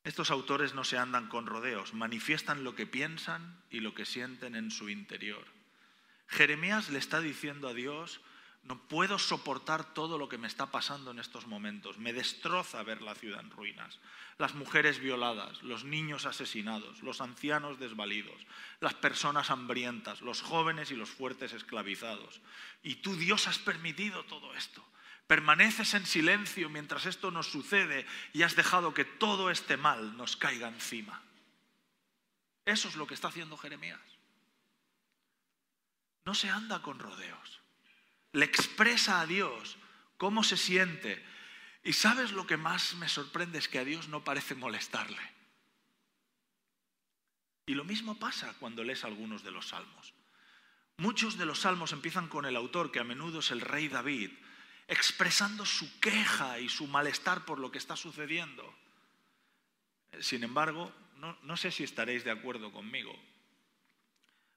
Estos 0.03 0.31
autores 0.31 0.73
no 0.73 0.83
se 0.83 0.97
andan 0.97 1.27
con 1.27 1.45
rodeos, 1.45 1.93
manifiestan 1.93 2.63
lo 2.63 2.75
que 2.75 2.87
piensan 2.87 3.61
y 3.69 3.81
lo 3.81 3.93
que 3.93 4.05
sienten 4.05 4.55
en 4.55 4.71
su 4.71 4.89
interior. 4.89 5.45
Jeremías 6.27 6.89
le 6.89 6.97
está 6.97 7.19
diciendo 7.19 7.67
a 7.67 7.73
Dios, 7.73 8.21
no 8.63 8.79
puedo 8.87 9.17
soportar 9.17 9.93
todo 9.93 10.17
lo 10.17 10.29
que 10.29 10.37
me 10.37 10.47
está 10.47 10.67
pasando 10.67 11.11
en 11.11 11.19
estos 11.19 11.47
momentos. 11.47 11.97
Me 11.97 12.13
destroza 12.13 12.83
ver 12.83 13.01
la 13.01 13.15
ciudad 13.15 13.41
en 13.41 13.49
ruinas. 13.49 13.99
Las 14.37 14.53
mujeres 14.53 14.99
violadas, 14.99 15.61
los 15.63 15.83
niños 15.83 16.25
asesinados, 16.25 17.01
los 17.01 17.21
ancianos 17.21 17.79
desvalidos, 17.79 18.39
las 18.79 18.93
personas 18.93 19.49
hambrientas, 19.49 20.21
los 20.21 20.41
jóvenes 20.41 20.91
y 20.91 20.95
los 20.95 21.09
fuertes 21.09 21.53
esclavizados. 21.53 22.41
Y 22.81 22.95
tú, 22.95 23.15
Dios, 23.15 23.47
has 23.47 23.59
permitido 23.59 24.23
todo 24.25 24.53
esto. 24.55 24.83
Permaneces 25.31 25.93
en 25.93 26.05
silencio 26.05 26.69
mientras 26.69 27.05
esto 27.05 27.31
nos 27.31 27.47
sucede 27.47 28.05
y 28.33 28.43
has 28.43 28.57
dejado 28.57 28.93
que 28.93 29.05
todo 29.05 29.49
este 29.49 29.77
mal 29.77 30.17
nos 30.17 30.35
caiga 30.35 30.67
encima. 30.67 31.21
Eso 32.65 32.89
es 32.89 32.97
lo 32.97 33.07
que 33.07 33.13
está 33.13 33.29
haciendo 33.29 33.55
Jeremías. 33.55 34.01
No 36.25 36.33
se 36.33 36.49
anda 36.49 36.81
con 36.81 36.99
rodeos 36.99 37.61
le 38.33 38.45
expresa 38.45 39.21
a 39.21 39.25
Dios 39.25 39.77
cómo 40.17 40.43
se 40.43 40.57
siente. 40.57 41.23
Y 41.83 41.93
sabes 41.93 42.31
lo 42.31 42.45
que 42.45 42.57
más 42.57 42.95
me 42.95 43.09
sorprende 43.09 43.57
es 43.57 43.67
que 43.67 43.79
a 43.79 43.85
Dios 43.85 44.07
no 44.07 44.23
parece 44.23 44.55
molestarle. 44.55 45.21
Y 47.65 47.73
lo 47.73 47.83
mismo 47.83 48.19
pasa 48.19 48.53
cuando 48.59 48.83
lees 48.83 49.03
algunos 49.03 49.43
de 49.43 49.51
los 49.51 49.69
salmos. 49.69 50.13
Muchos 50.97 51.37
de 51.37 51.45
los 51.45 51.59
salmos 51.59 51.93
empiezan 51.93 52.27
con 52.27 52.45
el 52.45 52.55
autor, 52.55 52.91
que 52.91 52.99
a 52.99 53.03
menudo 53.03 53.39
es 53.39 53.51
el 53.51 53.61
rey 53.61 53.87
David, 53.87 54.31
expresando 54.91 55.65
su 55.65 56.01
queja 56.01 56.59
y 56.59 56.67
su 56.67 56.85
malestar 56.85 57.45
por 57.45 57.59
lo 57.59 57.71
que 57.71 57.77
está 57.77 57.95
sucediendo. 57.95 58.75
Sin 60.19 60.43
embargo, 60.43 60.93
no, 61.15 61.37
no 61.43 61.55
sé 61.55 61.71
si 61.71 61.85
estaréis 61.85 62.25
de 62.25 62.31
acuerdo 62.31 62.73
conmigo, 62.73 63.17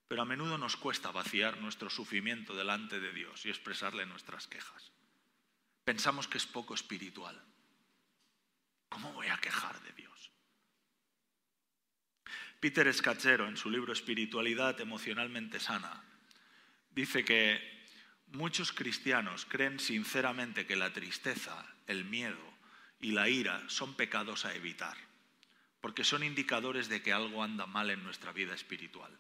pero 0.08 0.22
a 0.22 0.24
menudo 0.24 0.58
nos 0.58 0.76
cuesta 0.76 1.12
vaciar 1.12 1.58
nuestro 1.58 1.88
sufrimiento 1.88 2.56
delante 2.56 2.98
de 2.98 3.12
Dios 3.12 3.46
y 3.46 3.48
expresarle 3.48 4.06
nuestras 4.06 4.48
quejas. 4.48 4.90
Pensamos 5.84 6.26
que 6.26 6.38
es 6.38 6.46
poco 6.46 6.74
espiritual. 6.74 7.40
¿Cómo 8.88 9.12
voy 9.12 9.28
a 9.28 9.38
quejar 9.38 9.80
de 9.82 9.92
Dios? 9.92 10.32
Peter 12.58 12.88
Escachero, 12.88 13.46
en 13.46 13.56
su 13.56 13.70
libro 13.70 13.92
Espiritualidad 13.92 14.80
emocionalmente 14.80 15.60
sana, 15.60 16.02
dice 16.90 17.24
que 17.24 17.83
muchos 18.34 18.72
cristianos 18.72 19.46
creen 19.46 19.78
sinceramente 19.80 20.66
que 20.66 20.76
la 20.76 20.92
tristeza, 20.92 21.64
el 21.86 22.04
miedo 22.04 22.52
y 23.00 23.12
la 23.12 23.28
ira 23.28 23.62
son 23.68 23.94
pecados 23.94 24.44
a 24.44 24.54
evitar, 24.54 24.96
porque 25.80 26.04
son 26.04 26.22
indicadores 26.22 26.88
de 26.88 27.02
que 27.02 27.12
algo 27.12 27.42
anda 27.42 27.66
mal 27.66 27.90
en 27.90 28.02
nuestra 28.02 28.32
vida 28.32 28.54
espiritual. 28.54 29.18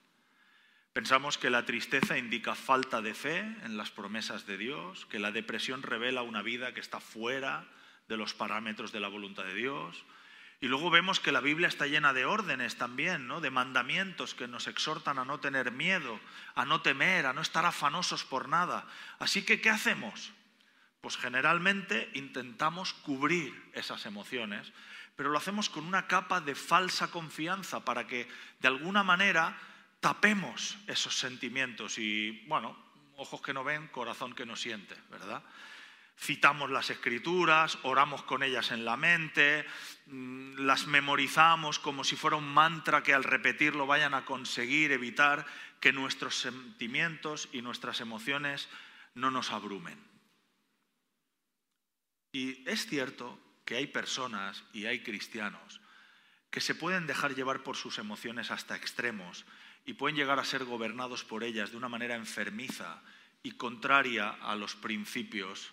Pensamos 0.92 1.38
que 1.38 1.50
la 1.50 1.64
tristeza 1.64 2.18
indica 2.18 2.54
falta 2.54 3.02
de 3.02 3.14
fe 3.14 3.38
en 3.38 3.76
las 3.76 3.90
promesas 3.90 4.46
de 4.46 4.56
Dios, 4.56 5.06
que 5.06 5.18
la 5.18 5.32
depresión 5.32 5.82
revela 5.82 6.22
una 6.22 6.40
vida 6.40 6.72
que 6.72 6.80
está 6.80 7.00
fuera 7.00 7.68
de 8.06 8.16
los 8.16 8.32
parámetros 8.32 8.92
de 8.92 9.00
la 9.00 9.08
voluntad 9.08 9.44
de 9.44 9.54
Dios. 9.54 10.04
Y 10.64 10.66
luego 10.66 10.88
vemos 10.88 11.20
que 11.20 11.30
la 11.30 11.42
Biblia 11.42 11.68
está 11.68 11.86
llena 11.86 12.14
de 12.14 12.24
órdenes 12.24 12.76
también, 12.76 13.28
¿no? 13.28 13.42
de 13.42 13.50
mandamientos 13.50 14.34
que 14.34 14.48
nos 14.48 14.66
exhortan 14.66 15.18
a 15.18 15.24
no 15.26 15.38
tener 15.38 15.72
miedo, 15.72 16.18
a 16.54 16.64
no 16.64 16.80
temer, 16.80 17.26
a 17.26 17.34
no 17.34 17.42
estar 17.42 17.66
afanosos 17.66 18.24
por 18.24 18.48
nada. 18.48 18.86
Así 19.18 19.42
que, 19.42 19.60
¿qué 19.60 19.68
hacemos? 19.68 20.32
Pues 21.02 21.18
generalmente 21.18 22.10
intentamos 22.14 22.94
cubrir 22.94 23.52
esas 23.74 24.06
emociones, 24.06 24.72
pero 25.16 25.28
lo 25.28 25.36
hacemos 25.36 25.68
con 25.68 25.84
una 25.84 26.06
capa 26.06 26.40
de 26.40 26.54
falsa 26.54 27.10
confianza 27.10 27.84
para 27.84 28.06
que 28.06 28.26
de 28.60 28.68
alguna 28.68 29.04
manera 29.04 29.58
tapemos 30.00 30.78
esos 30.86 31.18
sentimientos 31.18 31.98
y, 31.98 32.42
bueno, 32.46 32.74
ojos 33.18 33.42
que 33.42 33.52
no 33.52 33.64
ven, 33.64 33.88
corazón 33.88 34.34
que 34.34 34.46
no 34.46 34.56
siente, 34.56 34.96
¿verdad? 35.10 35.42
Citamos 36.16 36.70
las 36.70 36.90
escrituras, 36.90 37.78
oramos 37.82 38.22
con 38.22 38.42
ellas 38.42 38.70
en 38.70 38.84
la 38.84 38.96
mente, 38.96 39.66
mm, 40.06 40.60
las 40.60 40.86
memorizamos 40.86 41.78
como 41.78 42.04
si 42.04 42.16
fuera 42.16 42.36
un 42.36 42.48
mantra 42.48 43.02
que 43.02 43.14
al 43.14 43.24
repetirlo 43.24 43.86
vayan 43.86 44.14
a 44.14 44.24
conseguir 44.24 44.92
evitar 44.92 45.44
que 45.80 45.92
nuestros 45.92 46.38
sentimientos 46.38 47.48
y 47.52 47.62
nuestras 47.62 48.00
emociones 48.00 48.68
no 49.14 49.30
nos 49.30 49.50
abrumen. 49.50 49.98
Y 52.32 52.68
es 52.68 52.86
cierto 52.86 53.38
que 53.64 53.76
hay 53.76 53.86
personas 53.86 54.64
y 54.72 54.86
hay 54.86 55.02
cristianos 55.02 55.80
que 56.50 56.60
se 56.60 56.74
pueden 56.74 57.06
dejar 57.06 57.34
llevar 57.34 57.64
por 57.64 57.76
sus 57.76 57.98
emociones 57.98 58.52
hasta 58.52 58.76
extremos 58.76 59.44
y 59.84 59.94
pueden 59.94 60.16
llegar 60.16 60.38
a 60.38 60.44
ser 60.44 60.64
gobernados 60.64 61.24
por 61.24 61.42
ellas 61.42 61.72
de 61.72 61.76
una 61.76 61.88
manera 61.88 62.14
enfermiza 62.14 63.02
y 63.42 63.52
contraria 63.52 64.30
a 64.30 64.54
los 64.54 64.76
principios 64.76 65.72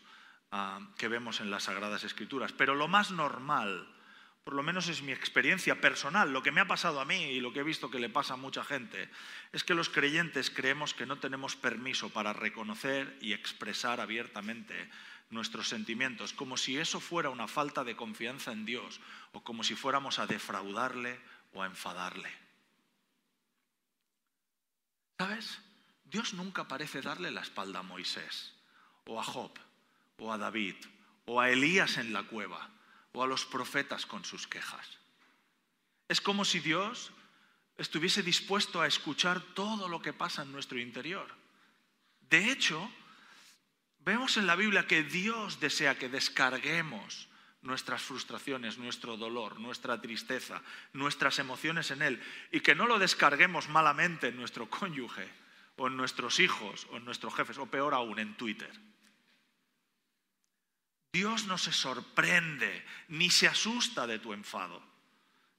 ah, 0.52 0.80
que 0.98 1.08
vemos 1.08 1.42
en 1.42 1.52
las 1.52 1.64
Sagradas 1.64 2.04
Escrituras. 2.04 2.52
Pero 2.52 2.76
lo 2.76 2.88
más 2.88 3.12
normal, 3.12 3.88
por 4.44 4.54
lo 4.54 4.64
menos 4.64 4.88
es 4.88 5.02
mi 5.02 5.12
experiencia 5.12 5.82
personal, 5.82 6.34
lo 6.34 6.44
que 6.44 6.52
me 6.52 6.62
ha 6.62 6.68
pasado 6.68 7.00
a 7.00 7.06
mí 7.06 7.24
y 7.24 7.40
lo 7.40 7.54
que 7.54 7.60
he 7.60 7.64
visto 7.64 7.92
que 7.92 8.00
le 8.00 8.10
pasa 8.10 8.34
a 8.34 8.38
mucha 8.38 8.64
gente, 8.64 9.10
es 9.52 9.64
que 9.64 9.76
los 9.76 9.90
creyentes 9.90 10.50
creemos 10.50 10.94
que 10.94 11.06
no 11.06 11.20
tenemos 11.20 11.56
permiso 11.56 12.10
para 12.10 12.34
reconocer 12.34 13.18
y 13.22 13.34
expresar 13.34 14.00
abiertamente 14.00 14.90
nuestros 15.30 15.70
sentimientos, 15.70 16.34
como 16.34 16.58
si 16.58 16.78
eso 16.78 17.00
fuera 17.00 17.30
una 17.30 17.48
falta 17.48 17.84
de 17.84 17.96
confianza 17.96 18.52
en 18.52 18.66
Dios 18.66 19.00
o 19.32 19.44
como 19.44 19.64
si 19.64 19.76
fuéramos 19.76 20.20
a 20.20 20.28
defraudarle 20.28 21.20
o 21.54 21.64
a 21.64 21.68
enfadarle. 21.68 22.30
¿Sabes? 25.18 25.60
Dios 26.04 26.34
nunca 26.34 26.68
parece 26.68 27.02
darle 27.02 27.32
la 27.32 27.42
espalda 27.42 27.80
a 27.80 27.84
Moisés, 27.84 28.54
o 29.06 29.20
a 29.20 29.24
Job, 29.24 29.52
o 30.18 30.32
a 30.32 30.38
David, 30.38 30.76
o 31.26 31.40
a 31.40 31.50
Elías 31.50 31.98
en 31.98 32.14
la 32.14 32.24
cueva, 32.24 32.70
o 33.14 33.24
a 33.24 33.28
los 33.28 33.46
profetas 33.46 34.06
con 34.06 34.24
sus 34.26 34.48
quejas. 34.48 35.00
Es 36.08 36.22
como 36.22 36.46
si 36.46 36.60
Dios 36.60 37.12
estuviese 37.78 38.22
dispuesto 38.22 38.82
a 38.82 38.88
escuchar 38.88 39.42
todo 39.54 39.88
lo 39.88 40.02
que 40.02 40.14
pasa 40.14 40.44
en 40.44 40.52
nuestro 40.52 40.80
interior. 40.80 41.28
De 42.30 42.52
hecho, 42.52 42.92
vemos 44.00 44.38
en 44.38 44.48
la 44.48 44.56
Biblia 44.56 44.88
que 44.88 45.04
Dios 45.04 45.60
desea 45.60 45.98
que 45.98 46.10
descarguemos 46.10 47.28
nuestras 47.62 48.02
frustraciones, 48.02 48.78
nuestro 48.78 49.18
dolor, 49.18 49.60
nuestra 49.60 50.02
tristeza, 50.02 50.62
nuestras 50.94 51.40
emociones 51.40 51.92
en 51.92 52.02
Él 52.02 52.22
y 52.52 52.62
que 52.62 52.76
no 52.76 52.88
lo 52.88 53.00
descarguemos 53.00 53.70
malamente 53.70 54.30
en 54.30 54.38
nuestro 54.38 54.70
cónyuge 54.70 55.30
o 55.78 55.88
en 55.88 55.98
nuestros 55.98 56.40
hijos 56.40 56.88
o 56.92 56.98
en 56.98 57.06
nuestros 57.06 57.34
jefes 57.36 57.58
o 57.58 57.68
peor 57.68 57.94
aún 57.94 58.20
en 58.20 58.36
Twitter. 58.36 58.72
Dios 61.12 61.46
no 61.46 61.58
se 61.58 61.74
sorprende 61.74 62.86
ni 63.10 63.30
se 63.30 63.48
asusta 63.48 64.08
de 64.08 64.20
tu 64.20 64.34
enfado, 64.34 64.82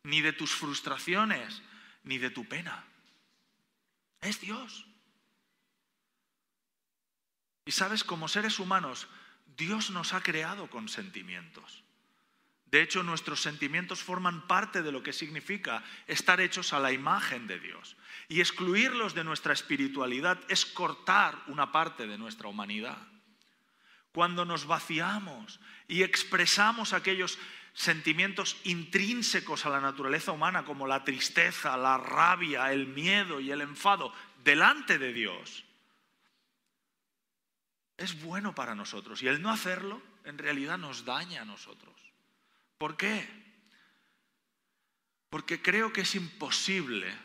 ni 0.05 0.21
de 0.21 0.33
tus 0.33 0.53
frustraciones, 0.53 1.63
ni 2.05 2.19
de 2.19 2.31
tu 2.31 2.47
pena. 2.49 2.85
Es 4.21 4.41
Dios. 4.41 4.87
Y 7.65 7.73
sabes, 7.73 8.03
como 8.03 8.29
seres 8.29 8.59
humanos, 8.59 9.09
Dios 9.57 9.91
nos 9.91 10.15
ha 10.15 10.23
creado 10.23 10.71
con 10.71 10.89
sentimientos. 10.89 11.85
De 12.67 12.81
hecho, 12.81 13.03
nuestros 13.03 13.43
sentimientos 13.43 14.03
forman 14.03 14.47
parte 14.47 14.83
de 14.83 14.93
lo 14.93 15.03
que 15.03 15.13
significa 15.13 15.85
estar 16.07 16.41
hechos 16.41 16.73
a 16.73 16.81
la 16.81 16.91
imagen 16.91 17.47
de 17.47 17.61
Dios. 17.61 17.97
Y 18.29 18.41
excluirlos 18.41 19.15
de 19.15 19.25
nuestra 19.25 19.53
espiritualidad 19.53 20.41
es 20.49 20.65
cortar 20.65 21.39
una 21.49 21.71
parte 21.71 22.07
de 22.07 22.17
nuestra 22.17 22.49
humanidad. 22.49 22.97
Cuando 24.13 24.45
nos 24.45 24.67
vaciamos 24.67 25.61
y 25.89 26.03
expresamos 26.03 26.93
aquellos 26.93 27.39
sentimientos 27.75 28.59
intrínsecos 28.65 29.65
a 29.65 29.71
la 29.71 29.81
naturaleza 29.81 30.33
humana, 30.33 30.65
como 30.65 30.87
la 30.87 31.05
tristeza, 31.05 31.77
la 31.77 31.97
rabia, 31.97 32.73
el 32.73 32.87
miedo 32.87 33.41
y 33.41 33.51
el 33.51 33.63
enfado, 33.63 34.13
delante 34.45 34.99
de 34.99 35.13
Dios, 35.13 35.65
es 37.97 38.21
bueno 38.23 38.55
para 38.55 38.75
nosotros. 38.75 39.23
Y 39.23 39.29
el 39.29 39.41
no 39.41 39.51
hacerlo, 39.51 40.03
en 40.25 40.39
realidad, 40.39 40.77
nos 40.77 41.05
daña 41.05 41.43
a 41.43 41.47
nosotros. 41.47 41.95
¿Por 42.79 42.97
qué? 42.97 43.29
Porque 45.31 45.63
creo 45.63 45.93
que 45.93 46.03
es 46.03 46.15
imposible, 46.15 47.17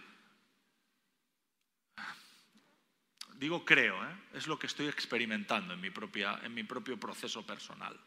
digo 3.38 3.64
creo, 3.64 4.04
¿eh? 4.04 4.16
es 4.34 4.48
lo 4.48 4.58
que 4.58 4.68
estoy 4.68 4.88
experimentando 4.88 5.74
en 5.74 5.82
mi, 5.82 5.90
propia, 5.90 6.40
en 6.44 6.54
mi 6.54 6.64
propio 6.64 7.00
proceso 7.00 7.46
personal. 7.46 7.98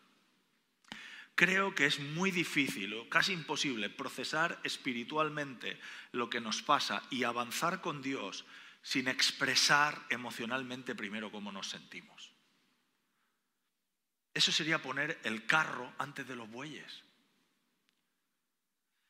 Creo 1.35 1.75
que 1.75 1.87
es 1.87 1.99
muy 2.01 2.31
difícil 2.31 2.93
o 2.95 3.09
casi 3.09 3.33
imposible 3.33 3.89
procesar 3.89 4.61
espiritualmente 4.63 5.81
lo 6.13 6.29
que 6.29 6.41
nos 6.41 6.63
pasa 6.63 7.03
y 7.11 7.25
avanzar 7.25 7.81
con 7.81 8.03
Dios 8.03 8.45
sin 8.83 9.09
expresar 9.09 10.07
emocionalmente 10.11 10.95
primero 10.95 11.31
cómo 11.31 11.53
nos 11.53 11.69
sentimos. 11.69 12.33
Eso 14.35 14.53
sería 14.53 14.83
poner 14.83 15.19
el 15.25 15.47
carro 15.47 15.93
antes 15.99 16.27
de 16.27 16.37
los 16.37 16.51
bueyes. 16.51 17.03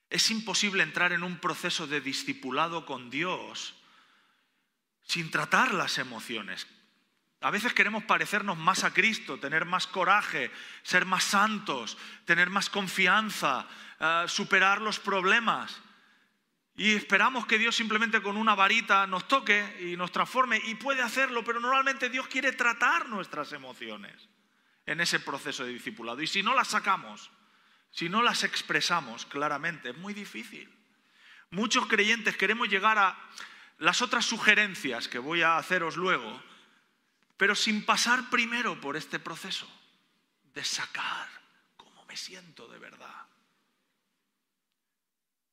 Es 0.08 0.30
imposible 0.30 0.82
entrar 0.82 1.12
en 1.12 1.22
un 1.22 1.38
proceso 1.38 1.86
de 1.86 2.00
discipulado 2.00 2.84
con 2.84 3.10
Dios 3.10 3.79
sin 5.10 5.28
tratar 5.28 5.74
las 5.74 5.98
emociones. 5.98 6.68
A 7.40 7.50
veces 7.50 7.74
queremos 7.74 8.04
parecernos 8.04 8.56
más 8.56 8.84
a 8.84 8.94
Cristo, 8.94 9.40
tener 9.40 9.64
más 9.64 9.88
coraje, 9.88 10.52
ser 10.84 11.04
más 11.04 11.24
santos, 11.24 11.98
tener 12.24 12.48
más 12.48 12.70
confianza, 12.70 13.66
eh, 13.98 14.24
superar 14.28 14.80
los 14.80 15.00
problemas. 15.00 15.80
Y 16.76 16.94
esperamos 16.94 17.44
que 17.44 17.58
Dios 17.58 17.74
simplemente 17.74 18.22
con 18.22 18.36
una 18.36 18.54
varita 18.54 19.04
nos 19.08 19.26
toque 19.26 19.78
y 19.80 19.96
nos 19.96 20.12
transforme. 20.12 20.62
Y 20.66 20.76
puede 20.76 21.02
hacerlo, 21.02 21.42
pero 21.42 21.58
normalmente 21.58 22.08
Dios 22.08 22.28
quiere 22.28 22.52
tratar 22.52 23.08
nuestras 23.08 23.52
emociones 23.52 24.28
en 24.86 25.00
ese 25.00 25.18
proceso 25.18 25.64
de 25.64 25.72
discipulado. 25.72 26.22
Y 26.22 26.28
si 26.28 26.44
no 26.44 26.54
las 26.54 26.68
sacamos, 26.68 27.32
si 27.90 28.08
no 28.08 28.22
las 28.22 28.44
expresamos 28.44 29.26
claramente, 29.26 29.90
es 29.90 29.96
muy 29.96 30.14
difícil. 30.14 30.72
Muchos 31.50 31.86
creyentes 31.86 32.36
queremos 32.36 32.68
llegar 32.68 32.96
a 32.96 33.18
las 33.80 34.02
otras 34.02 34.26
sugerencias 34.26 35.08
que 35.08 35.18
voy 35.18 35.40
a 35.40 35.56
haceros 35.56 35.96
luego, 35.96 36.40
pero 37.36 37.54
sin 37.54 37.84
pasar 37.84 38.28
primero 38.28 38.78
por 38.78 38.96
este 38.96 39.18
proceso 39.18 39.66
de 40.54 40.62
sacar 40.62 41.28
cómo 41.78 42.04
me 42.04 42.16
siento 42.16 42.68
de 42.68 42.78
verdad. 42.78 43.26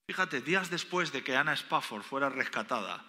Fíjate, 0.06 0.42
días 0.42 0.70
después 0.70 1.14
de 1.14 1.24
que 1.24 1.38
Ana 1.38 1.54
Spafford 1.54 2.04
fuera 2.04 2.30
rescatada, 2.30 3.06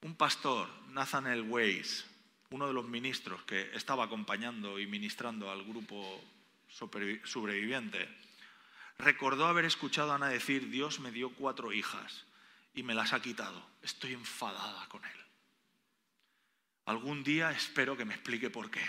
un 0.00 0.16
pastor, 0.16 0.68
Nathaniel 0.88 1.42
Weiss, 1.42 2.06
uno 2.48 2.66
de 2.66 2.72
los 2.72 2.88
ministros 2.88 3.42
que 3.42 3.70
estaba 3.74 4.04
acompañando 4.04 4.78
y 4.78 4.86
ministrando 4.86 5.50
al 5.50 5.64
grupo 5.64 6.24
sobreviviente, 6.68 8.08
recordó 8.96 9.46
haber 9.46 9.66
escuchado 9.66 10.12
a 10.12 10.14
Ana 10.14 10.28
decir, 10.28 10.70
Dios 10.70 10.98
me 10.98 11.10
dio 11.10 11.30
cuatro 11.34 11.72
hijas 11.74 12.24
y 12.74 12.82
me 12.82 12.94
las 12.94 13.12
ha 13.12 13.20
quitado. 13.20 13.64
Estoy 13.82 14.14
enfadada 14.14 14.88
con 14.88 15.04
él. 15.04 15.20
Algún 16.86 17.22
día 17.22 17.50
espero 17.50 17.96
que 17.96 18.04
me 18.04 18.14
explique 18.14 18.50
por 18.50 18.70
qué. 18.70 18.84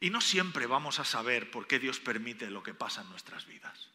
Y 0.00 0.10
no 0.10 0.20
siempre 0.20 0.66
vamos 0.66 0.98
a 0.98 1.04
saber 1.04 1.50
por 1.50 1.66
qué 1.66 1.78
Dios 1.78 2.00
permite 2.00 2.50
lo 2.50 2.62
que 2.62 2.74
pasa 2.74 3.02
en 3.02 3.10
nuestras 3.10 3.46
vidas. 3.46 3.88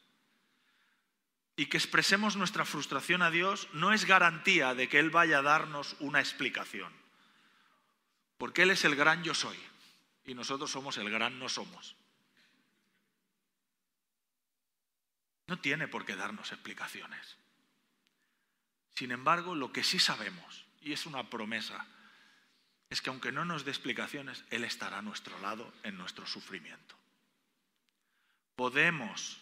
Y 1.58 1.65
que 1.65 1.78
expresemos 1.78 2.38
nuestra 2.38 2.65
frustración 2.65 3.21
a 3.21 3.32
Dios 3.32 3.67
no 3.73 3.91
es 3.91 4.06
garantía 4.06 4.73
de 4.76 4.88
que 4.88 5.00
Él 5.00 5.10
vaya 5.10 5.39
a 5.39 5.41
darnos 5.41 5.95
una 6.00 6.19
explicación. 6.19 6.93
Porque 8.38 8.63
Él 8.63 8.71
es 8.71 8.86
el 8.86 8.95
gran 8.95 9.23
yo 9.23 9.34
soy 9.34 9.58
y 10.23 10.34
nosotros 10.34 10.69
somos 10.69 10.97
el 10.97 11.10
gran 11.10 11.39
no 11.39 11.50
somos. 11.50 11.95
No 15.47 15.60
tiene 15.60 15.88
por 15.88 16.05
qué 16.05 16.15
darnos 16.15 16.51
explicaciones. 16.51 17.38
Sin 18.95 19.12
embargo, 19.12 19.55
lo 19.55 19.71
que 19.71 19.83
sí 19.83 19.99
sabemos, 19.99 20.65
y 20.81 20.93
es 20.93 21.05
una 21.05 21.29
promesa, 21.29 21.86
es 22.89 23.01
que 23.01 23.10
aunque 23.10 23.31
no 23.31 23.45
nos 23.45 23.63
dé 23.63 23.71
explicaciones, 23.71 24.43
Él 24.49 24.63
estará 24.63 24.99
a 24.99 25.01
nuestro 25.01 25.39
lado 25.39 25.73
en 25.83 25.97
nuestro 25.97 26.25
sufrimiento. 26.25 26.95
Podemos 28.55 29.39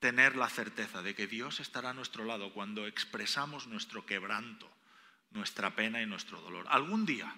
tener 0.00 0.36
la 0.36 0.48
certeza 0.48 1.02
de 1.02 1.14
que 1.14 1.26
Dios 1.26 1.60
estará 1.60 1.90
a 1.90 1.94
nuestro 1.94 2.24
lado 2.24 2.52
cuando 2.52 2.86
expresamos 2.86 3.66
nuestro 3.66 4.06
quebranto, 4.06 4.70
nuestra 5.30 5.74
pena 5.74 6.02
y 6.02 6.06
nuestro 6.06 6.40
dolor. 6.40 6.66
Algún 6.68 7.06
día. 7.06 7.34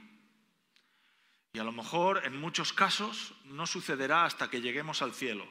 Y 1.52 1.58
a 1.58 1.64
lo 1.64 1.72
mejor 1.72 2.22
en 2.24 2.40
muchos 2.40 2.72
casos 2.72 3.34
no 3.44 3.66
sucederá 3.66 4.24
hasta 4.24 4.48
que 4.48 4.62
lleguemos 4.62 5.02
al 5.02 5.12
cielo 5.12 5.46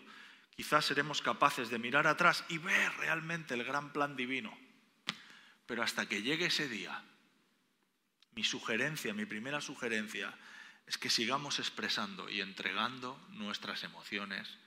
quizás 0.62 0.86
seremos 0.86 1.24
capaces 1.24 1.71
de 1.71 1.80
mirar 1.80 2.06
atrás 2.06 2.45
y 2.47 2.60
ver 2.60 2.93
realmente 2.97 3.56
el 3.56 3.63
gran 3.63 3.91
plan 3.91 4.15
divino. 4.15 4.56
Pero 5.65 5.82
hasta 5.82 6.08
que 6.08 6.21
llegue 6.21 6.45
ese 6.45 6.69
día, 6.69 7.04
mi 8.36 8.43
sugerencia, 8.43 9.12
mi 9.15 9.26
primera 9.26 9.60
sugerencia, 9.60 10.32
es 10.86 11.00
que 11.00 11.10
sigamos 11.10 11.58
expresando 11.58 12.30
y 12.30 12.41
entregando 12.41 13.19
nuestras 13.30 13.84
emociones 13.84 14.60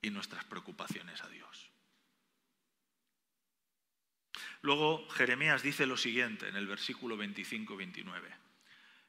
y 0.00 0.08
nuestras 0.08 0.46
preocupaciones 0.46 1.20
a 1.20 1.28
Dios. 1.28 1.70
Luego 4.62 5.06
Jeremías 5.10 5.62
dice 5.62 5.84
lo 5.84 5.98
siguiente 5.98 6.48
en 6.48 6.56
el 6.56 6.66
versículo 6.66 7.18
25-29. 7.18 8.34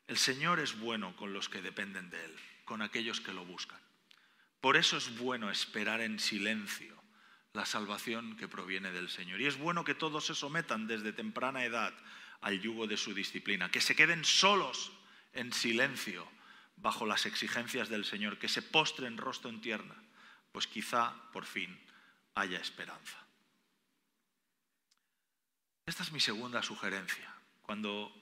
El 0.08 0.18
Señor 0.18 0.60
es 0.60 0.78
bueno 0.78 1.16
con 1.16 1.32
los 1.32 1.48
que 1.48 1.62
dependen 1.62 2.10
de 2.10 2.26
Él, 2.26 2.36
con 2.66 2.82
aquellos 2.82 3.22
que 3.22 3.32
lo 3.32 3.46
buscan. 3.46 3.85
Por 4.62 4.78
eso 4.78 4.98
es 4.98 5.18
bueno 5.18 5.52
esperar 5.52 6.02
en 6.02 6.20
silencio 6.20 6.96
la 7.54 7.66
salvación 7.66 8.36
que 8.36 8.48
proviene 8.48 8.92
del 8.92 9.10
Señor. 9.10 9.42
Y 9.42 9.48
es 9.48 9.58
bueno 9.58 9.84
que 9.84 9.96
todos 9.96 10.26
se 10.26 10.36
sometan 10.36 10.88
desde 10.88 11.14
temprana 11.14 11.64
edad 11.64 11.94
al 12.42 12.62
yugo 12.62 12.86
de 12.86 12.98
su 12.98 13.14
disciplina, 13.14 13.72
que 13.72 13.82
se 13.82 13.96
queden 13.96 14.26
solos 14.26 14.92
en 15.34 15.54
silencio 15.54 16.28
bajo 16.76 17.06
las 17.06 17.26
exigencias 17.26 17.90
del 17.90 18.06
Señor, 18.06 18.38
que 18.38 18.50
se 18.50 18.62
postren 18.62 19.18
rostro 19.18 19.50
en 19.50 19.62
tierna, 19.62 19.96
pues 20.52 20.68
quizá 20.68 21.14
por 21.32 21.46
fin 21.46 21.80
haya 22.36 22.60
esperanza. 22.60 23.18
Esta 25.86 26.04
es 26.04 26.12
mi 26.12 26.20
segunda 26.20 26.62
sugerencia. 26.62 27.34
Cuando, 27.62 28.14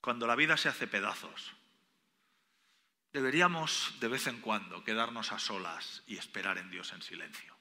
cuando 0.00 0.26
la 0.26 0.36
vida 0.36 0.56
se 0.56 0.68
hace 0.68 0.86
pedazos, 0.86 1.52
Deberíamos 3.14 3.94
de 4.00 4.08
vez 4.08 4.26
en 4.26 4.40
cuando 4.40 4.82
quedarnos 4.82 5.30
a 5.30 5.38
solas 5.38 6.02
y 6.08 6.16
esperar 6.16 6.58
en 6.58 6.68
Dios 6.68 6.92
en 6.92 7.00
silencio. 7.00 7.56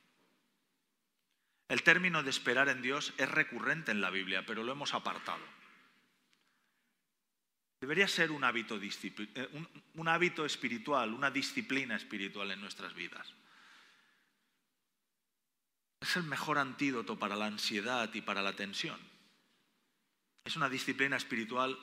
El 1.70 1.84
término 1.84 2.24
de 2.24 2.32
esperar 2.32 2.70
en 2.70 2.82
Dios 2.82 3.14
es 3.18 3.30
recurrente 3.30 3.92
en 3.92 4.02
la 4.02 4.10
Biblia, 4.10 4.44
pero 4.48 4.64
lo 4.64 4.72
hemos 4.72 4.96
apartado. 4.96 5.46
debería 7.80 8.08
ser 8.08 8.32
un 8.32 8.44
hábito, 8.44 8.80
eh, 8.82 10.46
espiritual, 10.46 11.14
una 11.14 11.30
disciplina 11.30 11.98
espiritual 11.98 12.50
en 12.50 12.60
nuestras 12.62 12.96
vidas. 12.96 13.32
Es 16.02 16.16
el 16.16 16.24
mejor 16.24 16.58
antídoto 16.58 17.20
para 17.20 17.36
la 17.36 17.46
ansiedad 17.46 18.12
y 18.12 18.22
para 18.22 18.42
la 18.42 18.54
tensión. 18.54 19.00
Es 20.46 20.56
una 20.56 20.70
disciplina 20.70 21.18
espiritual 21.18 21.78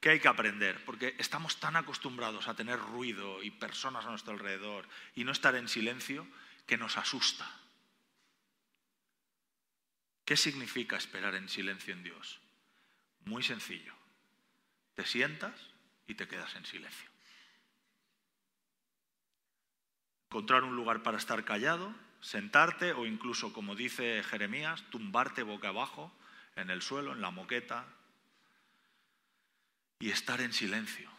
que 0.00 0.10
hay 0.10 0.20
que 0.20 0.28
aprender, 0.28 0.82
porque 0.84 1.14
estamos 1.18 1.60
tan 1.60 1.76
acostumbrados 1.76 2.48
a 2.48 2.54
tener 2.54 2.78
ruido 2.78 3.42
y 3.42 3.50
personas 3.50 4.06
a 4.06 4.10
nuestro 4.10 4.32
alrededor 4.32 4.88
y 5.14 5.24
no 5.24 5.32
estar 5.32 5.54
en 5.54 5.68
silencio 5.68 6.26
que 6.66 6.78
nos 6.78 6.96
asusta. 6.96 7.48
¿Qué 10.24 10.36
significa 10.36 10.96
esperar 10.96 11.34
en 11.34 11.48
silencio 11.48 11.92
en 11.92 12.02
Dios? 12.02 12.40
Muy 13.26 13.42
sencillo. 13.42 13.92
Te 14.94 15.04
sientas 15.04 15.60
y 16.06 16.14
te 16.14 16.28
quedas 16.28 16.54
en 16.56 16.64
silencio. 16.64 17.10
Encontrar 20.30 20.62
un 20.64 20.76
lugar 20.76 21.02
para 21.02 21.18
estar 21.18 21.44
callado, 21.44 21.92
sentarte 22.20 22.92
o 22.92 23.04
incluso, 23.04 23.52
como 23.52 23.74
dice 23.74 24.22
Jeremías, 24.22 24.82
tumbarte 24.90 25.42
boca 25.42 25.68
abajo 25.68 26.12
en 26.54 26.70
el 26.70 26.80
suelo, 26.80 27.12
en 27.12 27.20
la 27.20 27.30
moqueta, 27.30 27.84
y 30.00 30.10
estar 30.10 30.40
en 30.40 30.52
silencio, 30.52 31.10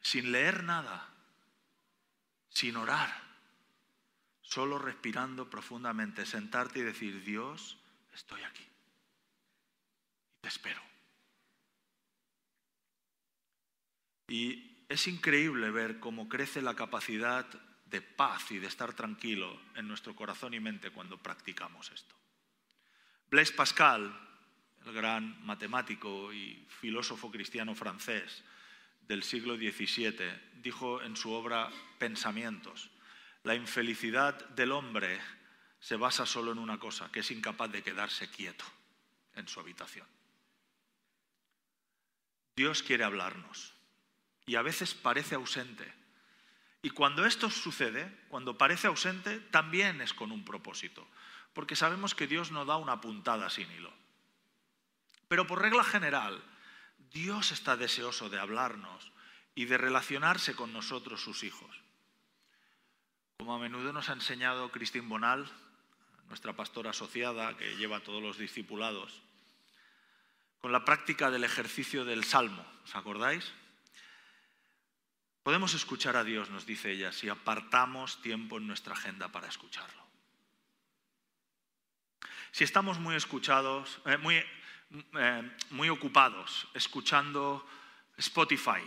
sin 0.00 0.32
leer 0.32 0.64
nada, 0.64 1.08
sin 2.48 2.76
orar, 2.76 3.14
solo 4.40 4.78
respirando 4.78 5.48
profundamente, 5.48 6.26
sentarte 6.26 6.80
y 6.80 6.82
decir, 6.82 7.22
Dios, 7.22 7.78
estoy 8.12 8.42
aquí 8.42 8.66
y 10.34 10.40
te 10.40 10.48
espero. 10.48 10.80
Y 14.28 14.84
es 14.88 15.06
increíble 15.06 15.70
ver 15.70 16.00
cómo 16.00 16.28
crece 16.28 16.62
la 16.62 16.74
capacidad 16.74 17.46
de 17.84 18.00
paz 18.00 18.50
y 18.50 18.58
de 18.58 18.68
estar 18.68 18.94
tranquilo 18.94 19.60
en 19.74 19.86
nuestro 19.86 20.16
corazón 20.16 20.54
y 20.54 20.60
mente 20.60 20.90
cuando 20.90 21.22
practicamos 21.22 21.90
esto. 21.90 22.14
Blaise 23.30 23.52
Pascal, 23.52 24.31
el 24.86 24.92
gran 24.92 25.44
matemático 25.44 26.32
y 26.32 26.66
filósofo 26.80 27.30
cristiano 27.30 27.74
francés 27.74 28.42
del 29.06 29.22
siglo 29.22 29.56
XVII, 29.56 30.14
dijo 30.62 31.02
en 31.02 31.16
su 31.16 31.32
obra 31.32 31.70
Pensamientos, 31.98 32.90
la 33.44 33.54
infelicidad 33.54 34.48
del 34.50 34.72
hombre 34.72 35.20
se 35.80 35.96
basa 35.96 36.26
solo 36.26 36.52
en 36.52 36.58
una 36.58 36.78
cosa, 36.78 37.10
que 37.10 37.20
es 37.20 37.30
incapaz 37.30 37.70
de 37.70 37.82
quedarse 37.82 38.30
quieto 38.30 38.64
en 39.34 39.48
su 39.48 39.58
habitación. 39.60 40.06
Dios 42.54 42.82
quiere 42.82 43.04
hablarnos 43.04 43.74
y 44.46 44.56
a 44.56 44.62
veces 44.62 44.94
parece 44.94 45.34
ausente. 45.34 45.92
Y 46.82 46.90
cuando 46.90 47.24
esto 47.24 47.50
sucede, 47.50 48.24
cuando 48.28 48.58
parece 48.58 48.88
ausente, 48.88 49.38
también 49.38 50.00
es 50.00 50.12
con 50.12 50.32
un 50.32 50.44
propósito, 50.44 51.06
porque 51.52 51.76
sabemos 51.76 52.14
que 52.14 52.26
Dios 52.26 52.50
no 52.50 52.64
da 52.64 52.76
una 52.76 53.00
puntada 53.00 53.48
sin 53.50 53.70
hilo. 53.70 53.92
Pero 55.32 55.46
por 55.46 55.62
regla 55.62 55.82
general, 55.82 56.44
Dios 57.10 57.52
está 57.52 57.78
deseoso 57.78 58.28
de 58.28 58.38
hablarnos 58.38 59.10
y 59.54 59.64
de 59.64 59.78
relacionarse 59.78 60.54
con 60.54 60.74
nosotros, 60.74 61.22
sus 61.22 61.42
hijos. 61.42 61.74
Como 63.38 63.54
a 63.54 63.58
menudo 63.58 63.94
nos 63.94 64.10
ha 64.10 64.12
enseñado 64.12 64.70
Cristín 64.70 65.08
Bonal, 65.08 65.50
nuestra 66.28 66.52
pastora 66.52 66.90
asociada 66.90 67.56
que 67.56 67.78
lleva 67.78 67.96
a 67.96 68.02
todos 68.02 68.22
los 68.22 68.36
discipulados, 68.36 69.22
con 70.60 70.70
la 70.70 70.84
práctica 70.84 71.30
del 71.30 71.44
ejercicio 71.44 72.04
del 72.04 72.24
salmo. 72.24 72.66
¿Os 72.84 72.94
acordáis? 72.94 73.54
Podemos 75.42 75.72
escuchar 75.72 76.14
a 76.16 76.24
Dios, 76.24 76.50
nos 76.50 76.66
dice 76.66 76.92
ella, 76.92 77.10
si 77.10 77.30
apartamos 77.30 78.20
tiempo 78.20 78.58
en 78.58 78.66
nuestra 78.66 78.92
agenda 78.92 79.28
para 79.32 79.48
escucharlo. 79.48 80.02
Si 82.50 82.64
estamos 82.64 82.98
muy 82.98 83.14
escuchados, 83.14 83.98
eh, 84.04 84.18
muy, 84.18 84.44
eh, 84.92 85.50
muy 85.70 85.88
ocupados 85.88 86.68
escuchando 86.74 87.66
Spotify 88.16 88.82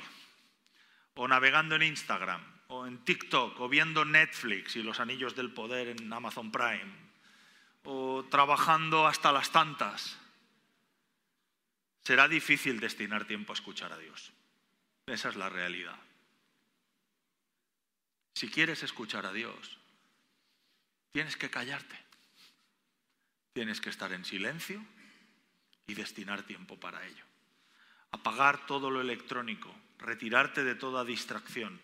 o 1.16 1.28
navegando 1.28 1.76
en 1.76 1.84
Instagram 1.84 2.42
o 2.68 2.86
en 2.86 3.04
TikTok 3.04 3.60
o 3.60 3.70
viendo 3.70 4.06
Netflix 4.06 4.76
y 4.76 4.84
los 4.84 5.00
anillos 5.00 5.36
del 5.36 5.52
poder 5.52 5.90
en 5.90 6.12
Amazon 6.12 6.52
Prime 6.52 7.06
o 7.84 8.26
trabajando 8.30 9.08
hasta 9.08 9.32
las 9.32 9.52
tantas, 9.52 10.18
será 12.04 12.28
difícil 12.28 12.80
destinar 12.80 13.26
tiempo 13.26 13.54
a 13.54 13.56
escuchar 13.56 13.92
a 13.92 13.98
Dios. 13.98 14.32
Esa 15.08 15.30
es 15.30 15.36
la 15.36 15.50
realidad. 15.50 16.00
Si 18.34 18.50
quieres 18.50 18.84
escuchar 18.84 19.26
a 19.26 19.34
Dios, 19.34 19.78
tienes 21.12 21.38
que 21.38 21.50
callarte. 21.50 21.98
Tienes 23.54 23.80
que 23.80 23.90
estar 23.90 24.12
en 24.12 24.26
silencio 24.26 24.86
y 25.88 25.94
destinar 25.94 26.44
tiempo 26.44 26.80
para 26.80 27.06
ello. 27.06 27.24
Apagar 28.12 28.66
todo 28.66 28.90
lo 28.90 29.02
electrónico, 29.02 29.74
retirarte 30.00 30.64
de 30.64 30.76
toda 30.76 31.04
distracción, 31.04 31.82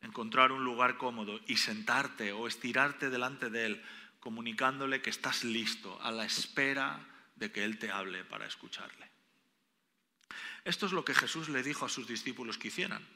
encontrar 0.00 0.52
un 0.52 0.64
lugar 0.64 0.96
cómodo 0.96 1.40
y 1.46 1.56
sentarte 1.56 2.32
o 2.32 2.46
estirarte 2.46 3.10
delante 3.10 3.50
de 3.50 3.66
Él 3.66 3.82
comunicándole 4.20 5.00
que 5.00 5.10
estás 5.10 5.44
listo, 5.44 6.00
a 6.02 6.10
la 6.10 6.24
espera 6.24 7.06
de 7.36 7.50
que 7.50 7.64
Él 7.64 7.78
te 7.78 7.90
hable 7.90 8.24
para 8.24 8.46
escucharle. 8.46 9.10
Esto 10.64 10.86
es 10.86 10.92
lo 10.92 11.04
que 11.04 11.14
Jesús 11.14 11.48
le 11.48 11.62
dijo 11.62 11.86
a 11.86 11.88
sus 11.88 12.06
discípulos 12.06 12.58
que 12.58 12.68
hicieran. 12.68 13.06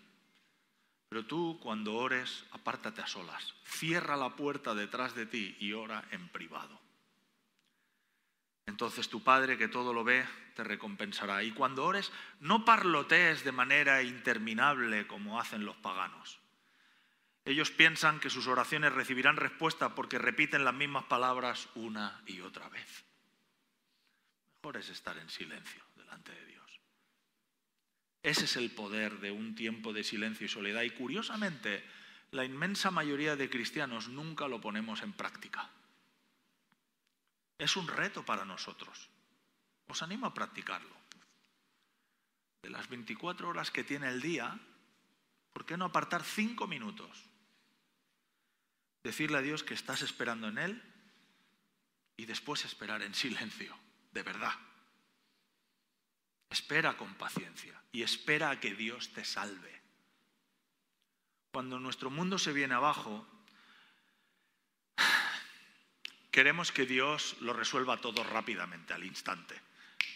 Pero 1.11 1.27
tú 1.27 1.61
cuando 1.62 1.94
ores, 1.94 2.44
apártate 2.50 3.03
a 3.03 3.07
solas, 3.07 3.55
cierra 3.66 4.16
la 4.16 4.35
puerta 4.35 4.74
detrás 4.74 5.14
de 5.14 5.27
ti 5.27 5.57
y 5.61 5.72
ora 5.72 6.03
en 6.11 6.29
privado. 6.31 6.81
Entonces 8.74 9.08
tu 9.08 9.22
Padre 9.22 9.56
que 9.56 9.68
todo 9.68 9.92
lo 9.92 10.02
ve 10.02 10.26
te 10.56 10.64
recompensará. 10.64 11.44
Y 11.44 11.52
cuando 11.52 11.84
ores, 11.84 12.10
no 12.40 12.64
parlotees 12.64 13.44
de 13.44 13.52
manera 13.52 14.02
interminable 14.02 15.06
como 15.06 15.38
hacen 15.38 15.64
los 15.64 15.76
paganos. 15.76 16.40
Ellos 17.44 17.70
piensan 17.70 18.18
que 18.18 18.30
sus 18.30 18.48
oraciones 18.48 18.92
recibirán 18.92 19.37
respuesta 19.37 19.94
porque 19.94 20.18
repiten 20.18 20.64
las 20.64 20.74
mismas 20.74 21.04
palabras 21.04 21.68
una 21.76 22.20
y 22.26 22.40
otra 22.40 22.68
vez. 22.68 23.04
Mejor 24.56 24.78
es 24.78 24.88
estar 24.88 25.16
en 25.18 25.30
silencio 25.30 25.84
delante 25.94 26.32
de 26.32 26.44
Dios. 26.46 26.80
Ese 28.24 28.46
es 28.46 28.56
el 28.56 28.72
poder 28.72 29.20
de 29.20 29.30
un 29.30 29.54
tiempo 29.54 29.92
de 29.92 30.02
silencio 30.02 30.46
y 30.46 30.48
soledad. 30.48 30.82
Y 30.82 30.90
curiosamente, 30.90 31.84
la 32.32 32.44
inmensa 32.44 32.90
mayoría 32.90 33.37
de 33.37 33.48
cristianos 33.48 34.08
nunca 34.08 34.48
lo 34.48 34.60
ponemos 34.60 35.00
en 35.02 35.12
práctica. 35.12 35.70
Es 37.58 37.76
un 37.76 37.88
reto 37.88 38.24
para 38.24 38.44
nosotros. 38.44 39.10
Os 39.86 40.02
animo 40.02 40.26
a 40.26 40.34
practicarlo. 40.34 40.96
De 42.62 42.70
las 42.70 42.88
24 42.88 43.48
horas 43.48 43.70
que 43.70 43.84
tiene 43.84 44.08
el 44.08 44.20
día, 44.20 44.58
¿por 45.52 45.66
qué 45.66 45.76
no 45.76 45.84
apartar 45.84 46.24
cinco 46.24 46.66
minutos 46.66 47.30
decirle 49.04 49.36
a 49.36 49.42
Dios 49.42 49.62
que 49.62 49.74
estás 49.74 50.02
esperando 50.02 50.48
en 50.48 50.58
Él 50.58 50.82
y 52.16 52.24
después 52.24 52.64
esperar 52.64 53.02
en 53.02 53.14
silencio, 53.14 53.78
de 54.12 54.22
verdad. 54.22 54.54
Espera 56.50 56.96
con 56.96 57.14
paciencia 57.14 57.80
y 57.92 58.02
espera 58.02 58.50
a 58.50 58.60
que 58.60 58.74
Dios 58.74 59.12
te 59.12 59.24
salve. 59.24 59.82
Cuando 61.52 61.78
nuestro 61.78 62.10
mundo 62.10 62.38
se 62.38 62.52
viene 62.52 62.74
abajo, 62.74 63.26
queremos 66.35 66.73
que 66.73 66.85
Dios 66.85 67.37
lo 67.42 67.53
resuelva 67.53 68.01
todo 68.01 68.25
rápidamente, 68.25 68.92
al 68.92 69.05
instante. 69.05 69.55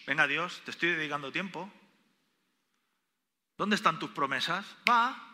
Venga 0.05 0.27
Dios, 0.27 0.61
te 0.65 0.71
estoy 0.71 0.89
dedicando 0.89 1.31
tiempo. 1.31 1.71
¿Dónde 3.57 3.77
están 3.77 3.99
tus 3.99 4.09
promesas? 4.09 4.65
Va, 4.89 5.29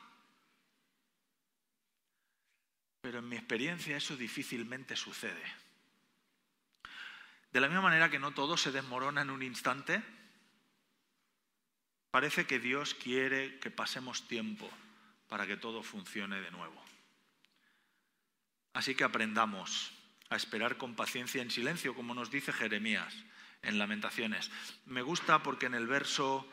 pero 3.02 3.18
en 3.18 3.28
mi 3.28 3.36
experiencia 3.36 3.98
eso 3.98 4.16
difícilmente 4.16 4.96
sucede. 4.96 5.42
De 7.52 7.60
la 7.60 7.68
misma 7.68 7.82
manera 7.82 8.12
que 8.12 8.20
no 8.20 8.36
todo 8.36 8.56
se 8.56 8.72
desmorona 8.72 9.24
en 9.24 9.32
un 9.32 9.42
instante, 9.42 10.04
parece 12.12 12.46
que 12.46 12.60
Dios 12.60 12.94
quiere 12.94 13.58
que 13.58 13.72
pasemos 13.72 14.28
tiempo 14.28 14.70
para 15.30 15.48
que 15.48 15.58
todo 15.58 15.82
funcione 15.82 16.42
de 16.42 16.52
nuevo. 16.52 16.80
Así 18.74 18.94
que 18.94 19.04
aprendamos 19.04 19.95
a 20.30 20.36
esperar 20.36 20.78
con 20.78 20.96
paciencia 20.96 21.42
en 21.42 21.52
silencio, 21.52 21.94
como 21.96 22.14
nos 22.14 22.32
dice 22.32 22.52
Jeremías 22.52 23.14
en 23.62 23.78
Lamentaciones. 23.78 24.52
Me 24.86 25.02
gusta 25.02 25.44
porque 25.44 25.68
en 25.68 25.76
el 25.76 25.88
verso 25.88 26.48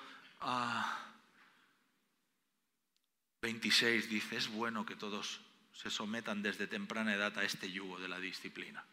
26 3.43 4.05
ah, 4.05 4.09
dice, 4.09 4.37
es 4.37 4.49
bueno 4.49 4.85
que 4.85 4.97
todos 4.97 5.41
se 5.73 5.91
sometan 5.91 6.43
desde 6.43 6.67
temprana 6.67 7.15
edad 7.15 7.37
a 7.39 7.45
este 7.45 7.71
yugo 7.71 7.99
de 7.99 8.09
la 8.09 8.19
disciplina. 8.19 8.85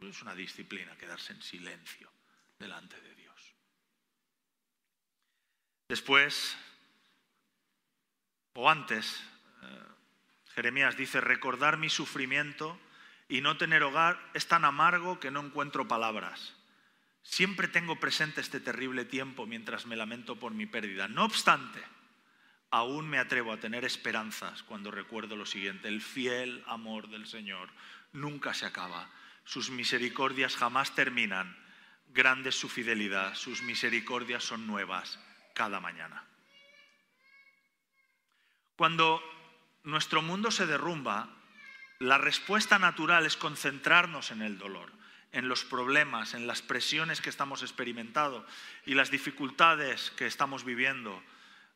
Es 0.00 0.22
una 0.22 0.34
disciplina 0.34 0.96
quedarse 0.96 1.32
en 1.32 1.42
silencio 1.42 2.10
delante 2.58 3.00
de 3.00 3.14
Dios. 3.14 3.54
Después 5.88 6.56
o 8.54 8.68
antes, 8.68 9.22
eh, 9.62 9.84
Jeremías 10.54 10.96
dice, 10.96 11.20
recordar 11.20 11.76
mi 11.76 11.88
sufrimiento 11.88 12.78
y 13.30 13.40
no 13.40 13.56
tener 13.56 13.84
hogar 13.84 14.20
es 14.34 14.48
tan 14.48 14.64
amargo 14.64 15.20
que 15.20 15.30
no 15.30 15.40
encuentro 15.40 15.86
palabras. 15.86 16.52
Siempre 17.22 17.68
tengo 17.68 18.00
presente 18.00 18.40
este 18.40 18.58
terrible 18.58 19.04
tiempo 19.04 19.46
mientras 19.46 19.86
me 19.86 19.94
lamento 19.94 20.36
por 20.36 20.52
mi 20.52 20.66
pérdida. 20.66 21.06
No 21.06 21.24
obstante, 21.24 21.80
aún 22.70 23.08
me 23.08 23.18
atrevo 23.18 23.52
a 23.52 23.58
tener 23.58 23.84
esperanzas 23.84 24.64
cuando 24.64 24.90
recuerdo 24.90 25.36
lo 25.36 25.46
siguiente, 25.46 25.86
el 25.86 26.02
fiel 26.02 26.64
amor 26.66 27.08
del 27.08 27.26
Señor 27.28 27.70
nunca 28.12 28.52
se 28.52 28.66
acaba, 28.66 29.08
sus 29.44 29.70
misericordias 29.70 30.56
jamás 30.56 30.96
terminan, 30.96 31.56
grande 32.08 32.48
es 32.48 32.58
su 32.58 32.68
fidelidad, 32.68 33.36
sus 33.36 33.62
misericordias 33.62 34.42
son 34.42 34.66
nuevas 34.66 35.20
cada 35.54 35.78
mañana. 35.78 36.24
Cuando 38.74 39.22
nuestro 39.84 40.20
mundo 40.20 40.50
se 40.50 40.66
derrumba, 40.66 41.39
la 42.00 42.16
respuesta 42.16 42.78
natural 42.78 43.26
es 43.26 43.36
concentrarnos 43.36 44.30
en 44.30 44.40
el 44.40 44.58
dolor, 44.58 44.90
en 45.32 45.48
los 45.48 45.64
problemas, 45.64 46.32
en 46.32 46.46
las 46.46 46.62
presiones 46.62 47.20
que 47.20 47.28
estamos 47.28 47.62
experimentando 47.62 48.44
y 48.86 48.94
las 48.94 49.10
dificultades 49.10 50.10
que 50.12 50.26
estamos 50.26 50.64
viviendo, 50.64 51.22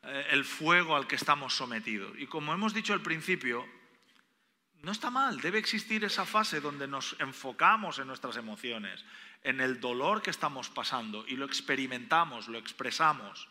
eh, 0.02 0.28
el 0.30 0.46
fuego 0.46 0.96
al 0.96 1.06
que 1.06 1.16
estamos 1.16 1.54
sometidos. 1.54 2.18
Y 2.18 2.26
como 2.26 2.54
hemos 2.54 2.72
dicho 2.72 2.94
al 2.94 3.02
principio, 3.02 3.66
no 4.82 4.92
está 4.92 5.10
mal, 5.10 5.40
debe 5.42 5.58
existir 5.58 6.04
esa 6.04 6.24
fase 6.24 6.62
donde 6.62 6.88
nos 6.88 7.16
enfocamos 7.18 7.98
en 7.98 8.06
nuestras 8.06 8.38
emociones, 8.38 9.04
en 9.42 9.60
el 9.60 9.78
dolor 9.78 10.22
que 10.22 10.30
estamos 10.30 10.70
pasando 10.70 11.26
y 11.28 11.36
lo 11.36 11.44
experimentamos, 11.44 12.48
lo 12.48 12.56
expresamos. 12.56 13.46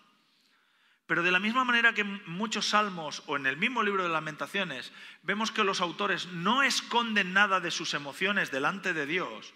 Pero 1.05 1.23
de 1.23 1.31
la 1.31 1.39
misma 1.39 1.65
manera 1.65 1.93
que 1.93 2.01
en 2.01 2.21
muchos 2.25 2.69
salmos 2.69 3.23
o 3.25 3.35
en 3.35 3.45
el 3.45 3.57
mismo 3.57 3.83
libro 3.83 4.03
de 4.03 4.09
lamentaciones 4.09 4.93
vemos 5.21 5.51
que 5.51 5.63
los 5.63 5.81
autores 5.81 6.27
no 6.27 6.63
esconden 6.63 7.33
nada 7.33 7.59
de 7.59 7.71
sus 7.71 7.93
emociones 7.93 8.51
delante 8.51 8.93
de 8.93 9.05
Dios, 9.05 9.53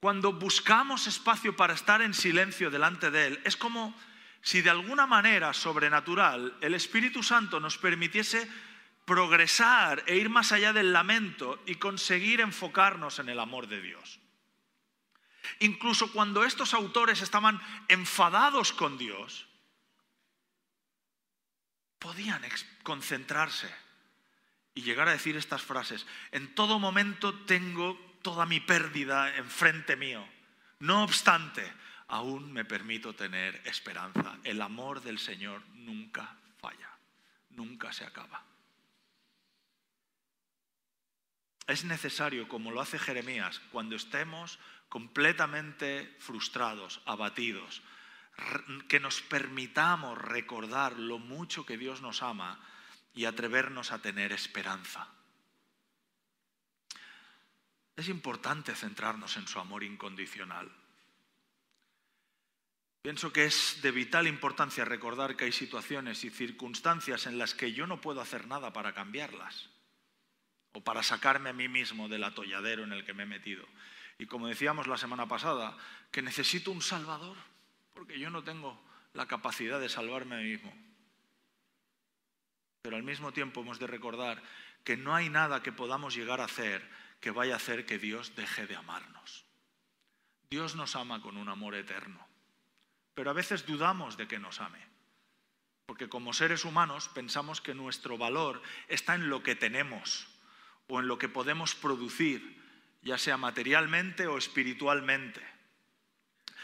cuando 0.00 0.32
buscamos 0.32 1.06
espacio 1.06 1.54
para 1.56 1.74
estar 1.74 2.00
en 2.00 2.14
silencio 2.14 2.70
delante 2.70 3.10
de 3.10 3.26
Él, 3.26 3.40
es 3.44 3.56
como 3.56 3.94
si 4.40 4.62
de 4.62 4.70
alguna 4.70 5.06
manera 5.06 5.52
sobrenatural 5.52 6.56
el 6.62 6.74
Espíritu 6.74 7.22
Santo 7.22 7.60
nos 7.60 7.76
permitiese 7.76 8.50
progresar 9.04 10.02
e 10.06 10.16
ir 10.16 10.30
más 10.30 10.52
allá 10.52 10.72
del 10.72 10.94
lamento 10.94 11.62
y 11.66 11.74
conseguir 11.74 12.40
enfocarnos 12.40 13.18
en 13.18 13.28
el 13.28 13.38
amor 13.38 13.66
de 13.66 13.82
Dios. 13.82 14.20
Incluso 15.58 16.10
cuando 16.12 16.44
estos 16.44 16.72
autores 16.72 17.20
estaban 17.20 17.60
enfadados 17.88 18.72
con 18.72 18.96
Dios, 18.96 19.49
podían 22.00 22.42
concentrarse 22.82 23.72
y 24.74 24.82
llegar 24.82 25.06
a 25.06 25.12
decir 25.12 25.36
estas 25.36 25.62
frases. 25.62 26.06
En 26.32 26.54
todo 26.54 26.80
momento 26.80 27.32
tengo 27.44 27.96
toda 28.22 28.46
mi 28.46 28.58
pérdida 28.58 29.36
enfrente 29.36 29.94
mío. 29.94 30.26
No 30.80 31.04
obstante, 31.04 31.70
aún 32.08 32.52
me 32.52 32.64
permito 32.64 33.14
tener 33.14 33.60
esperanza. 33.64 34.38
El 34.42 34.60
amor 34.62 35.02
del 35.02 35.18
Señor 35.18 35.62
nunca 35.74 36.36
falla, 36.58 36.90
nunca 37.50 37.92
se 37.92 38.04
acaba. 38.04 38.42
Es 41.66 41.84
necesario, 41.84 42.48
como 42.48 42.72
lo 42.72 42.80
hace 42.80 42.98
Jeremías, 42.98 43.60
cuando 43.70 43.94
estemos 43.94 44.58
completamente 44.88 46.16
frustrados, 46.18 47.00
abatidos, 47.04 47.82
que 48.88 49.00
nos 49.00 49.20
permitamos 49.22 50.18
recordar 50.18 50.98
lo 50.98 51.18
mucho 51.18 51.66
que 51.66 51.78
Dios 51.78 52.02
nos 52.02 52.22
ama 52.22 52.60
y 53.14 53.24
atrevernos 53.24 53.92
a 53.92 54.00
tener 54.00 54.32
esperanza. 54.32 55.08
Es 57.96 58.08
importante 58.08 58.74
centrarnos 58.74 59.36
en 59.36 59.46
su 59.46 59.58
amor 59.58 59.84
incondicional. 59.84 60.70
Pienso 63.02 63.32
que 63.32 63.44
es 63.44 63.80
de 63.82 63.90
vital 63.90 64.26
importancia 64.26 64.84
recordar 64.84 65.36
que 65.36 65.44
hay 65.44 65.52
situaciones 65.52 66.24
y 66.24 66.30
circunstancias 66.30 67.26
en 67.26 67.38
las 67.38 67.54
que 67.54 67.72
yo 67.72 67.86
no 67.86 68.00
puedo 68.00 68.20
hacer 68.20 68.46
nada 68.46 68.72
para 68.72 68.94
cambiarlas 68.94 69.70
o 70.72 70.82
para 70.82 71.02
sacarme 71.02 71.50
a 71.50 71.54
mí 71.54 71.68
mismo 71.68 72.08
del 72.08 72.24
atolladero 72.24 72.84
en 72.84 72.92
el 72.92 73.04
que 73.04 73.14
me 73.14 73.22
he 73.24 73.26
metido. 73.26 73.66
Y 74.18 74.26
como 74.26 74.48
decíamos 74.48 74.86
la 74.86 74.98
semana 74.98 75.26
pasada, 75.26 75.76
que 76.10 76.20
necesito 76.20 76.70
un 76.70 76.82
Salvador 76.82 77.36
porque 78.00 78.18
yo 78.18 78.30
no 78.30 78.42
tengo 78.42 78.82
la 79.12 79.26
capacidad 79.26 79.78
de 79.78 79.90
salvarme 79.90 80.34
a 80.34 80.38
mí 80.38 80.44
mismo. 80.52 80.74
Pero 82.80 82.96
al 82.96 83.02
mismo 83.02 83.30
tiempo 83.30 83.60
hemos 83.60 83.78
de 83.78 83.86
recordar 83.86 84.42
que 84.84 84.96
no 84.96 85.14
hay 85.14 85.28
nada 85.28 85.62
que 85.62 85.70
podamos 85.70 86.14
llegar 86.14 86.40
a 86.40 86.44
hacer 86.44 86.82
que 87.20 87.30
vaya 87.30 87.52
a 87.52 87.56
hacer 87.58 87.84
que 87.84 87.98
Dios 87.98 88.34
deje 88.36 88.66
de 88.66 88.74
amarnos. 88.74 89.44
Dios 90.48 90.76
nos 90.76 90.96
ama 90.96 91.20
con 91.20 91.36
un 91.36 91.50
amor 91.50 91.74
eterno, 91.74 92.26
pero 93.12 93.28
a 93.28 93.34
veces 93.34 93.66
dudamos 93.66 94.16
de 94.16 94.26
que 94.26 94.38
nos 94.38 94.62
ame, 94.62 94.80
porque 95.84 96.08
como 96.08 96.32
seres 96.32 96.64
humanos 96.64 97.08
pensamos 97.08 97.60
que 97.60 97.74
nuestro 97.74 98.16
valor 98.16 98.62
está 98.88 99.14
en 99.14 99.28
lo 99.28 99.42
que 99.42 99.56
tenemos 99.56 100.26
o 100.88 101.00
en 101.00 101.06
lo 101.06 101.18
que 101.18 101.28
podemos 101.28 101.74
producir, 101.74 102.64
ya 103.02 103.18
sea 103.18 103.36
materialmente 103.36 104.26
o 104.26 104.38
espiritualmente 104.38 105.49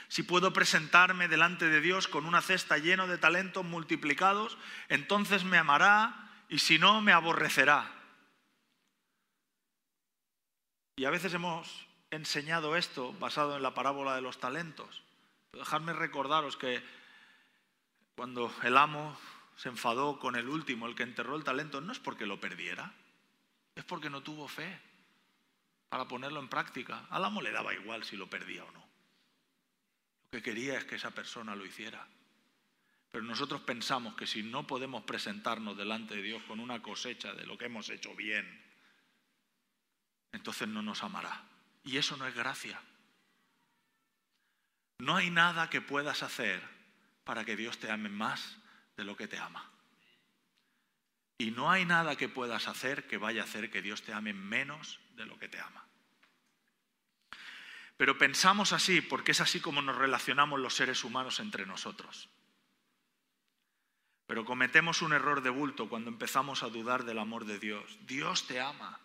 si 0.09 0.23
puedo 0.23 0.53
presentarme 0.53 1.29
delante 1.29 1.69
de 1.69 1.81
Dios 1.81 2.09
con 2.09 2.27
una 2.27 2.43
cesta 2.43 2.79
llena 2.79 3.07
de 3.07 3.19
talentos 3.19 3.65
multiplicados, 3.65 4.57
entonces 4.89 5.45
me 5.45 5.59
amará 5.59 6.31
y 6.49 6.61
si 6.61 6.79
no, 6.79 7.01
me 7.01 7.13
aborrecerá. 7.13 7.93
Y 10.97 11.05
a 11.05 11.11
veces 11.11 11.35
hemos 11.35 11.87
enseñado 12.11 12.77
esto 12.77 13.13
basado 13.15 13.57
en 13.57 13.63
la 13.63 13.75
parábola 13.75 14.15
de 14.15 14.23
los 14.23 14.39
talentos. 14.39 15.03
dejadme 15.53 15.93
recordaros 15.93 16.57
que 16.57 16.83
cuando 18.15 18.53
el 18.63 18.77
amo 18.77 19.19
se 19.57 19.69
enfadó 19.69 20.19
con 20.19 20.37
el 20.37 20.49
último, 20.49 20.87
el 20.87 20.95
que 20.95 21.03
enterró 21.03 21.35
el 21.35 21.45
talento, 21.45 21.81
no 21.81 21.93
es 21.93 21.99
porque 21.99 22.27
lo 22.27 22.41
perdiera, 22.41 22.93
es 23.75 23.85
porque 23.85 24.11
no 24.11 24.23
tuvo 24.23 24.49
fe 24.49 24.81
para 25.89 26.07
ponerlo 26.07 26.41
en 26.41 26.49
práctica. 26.49 27.07
Al 27.11 27.25
amo 27.25 27.43
le 27.43 27.53
daba 27.53 27.75
igual 27.75 28.05
si 28.05 28.17
lo 28.17 28.29
perdía 28.29 28.65
o 28.65 28.71
no 28.73 28.86
que 30.31 30.43
quería 30.43 30.79
es 30.79 30.85
que 30.85 30.97
esa 30.97 31.11
persona 31.11 31.55
lo 31.55 31.65
hiciera. 31.65 32.07
Pero 33.11 33.25
nosotros 33.25 33.63
pensamos 33.63 34.15
que 34.15 34.27
si 34.27 34.43
no 34.43 34.67
podemos 34.67 35.05
presentarnos 35.05 35.77
delante 35.77 36.17
de 36.17 36.23
Dios 36.23 36.43
con 36.45 36.61
una 36.61 36.83
cosecha 36.83 37.33
de 37.33 37.47
lo 37.47 37.57
que 37.57 37.67
hemos 37.67 37.89
hecho 37.89 38.15
bien, 38.15 38.63
entonces 40.33 40.69
no 40.69 40.83
nos 40.83 41.03
amará. 41.03 41.45
Y 41.85 41.97
eso 41.97 42.17
no 42.17 42.27
es 42.27 42.35
gracia. 42.35 42.81
No 44.99 45.17
hay 45.17 45.31
nada 45.31 45.71
que 45.71 45.81
puedas 45.81 46.23
hacer 46.23 46.63
para 47.25 47.45
que 47.45 47.57
Dios 47.57 47.79
te 47.79 47.91
ame 47.91 48.09
más 48.09 48.59
de 48.97 49.05
lo 49.05 49.17
que 49.17 49.29
te 49.29 49.39
ama. 49.39 49.71
Y 51.39 51.51
no 51.51 51.71
hay 51.71 51.85
nada 51.85 52.17
que 52.17 52.29
puedas 52.29 52.67
hacer 52.67 53.07
que 53.07 53.19
vaya 53.19 53.43
a 53.43 53.45
hacer 53.45 53.71
que 53.71 53.83
Dios 53.83 54.03
te 54.03 54.13
ame 54.13 54.33
menos 54.33 55.01
de 55.15 55.27
lo 55.27 55.39
que 55.39 55.49
te 55.49 55.61
ama. 55.61 55.86
Pero 57.97 58.19
pensamos 58.19 58.73
así 58.73 59.01
porque 59.01 59.33
es 59.33 59.41
así 59.41 59.61
como 59.61 59.83
nos 59.83 59.97
relacionamos 59.97 60.61
los 60.61 60.75
seres 60.75 61.05
humanos 61.05 61.41
entre 61.41 61.67
nosotros. 61.67 62.29
Pero 64.27 64.45
cometemos 64.45 65.03
un 65.03 65.13
error 65.13 65.43
de 65.43 65.51
bulto 65.51 65.89
cuando 65.89 66.11
empezamos 66.11 66.63
a 66.63 66.69
dudar 66.69 67.05
del 67.05 67.19
amor 67.19 67.45
de 67.45 67.59
Dios. 67.59 67.99
Dios 68.07 68.47
te 68.47 68.61
ama. 68.61 69.01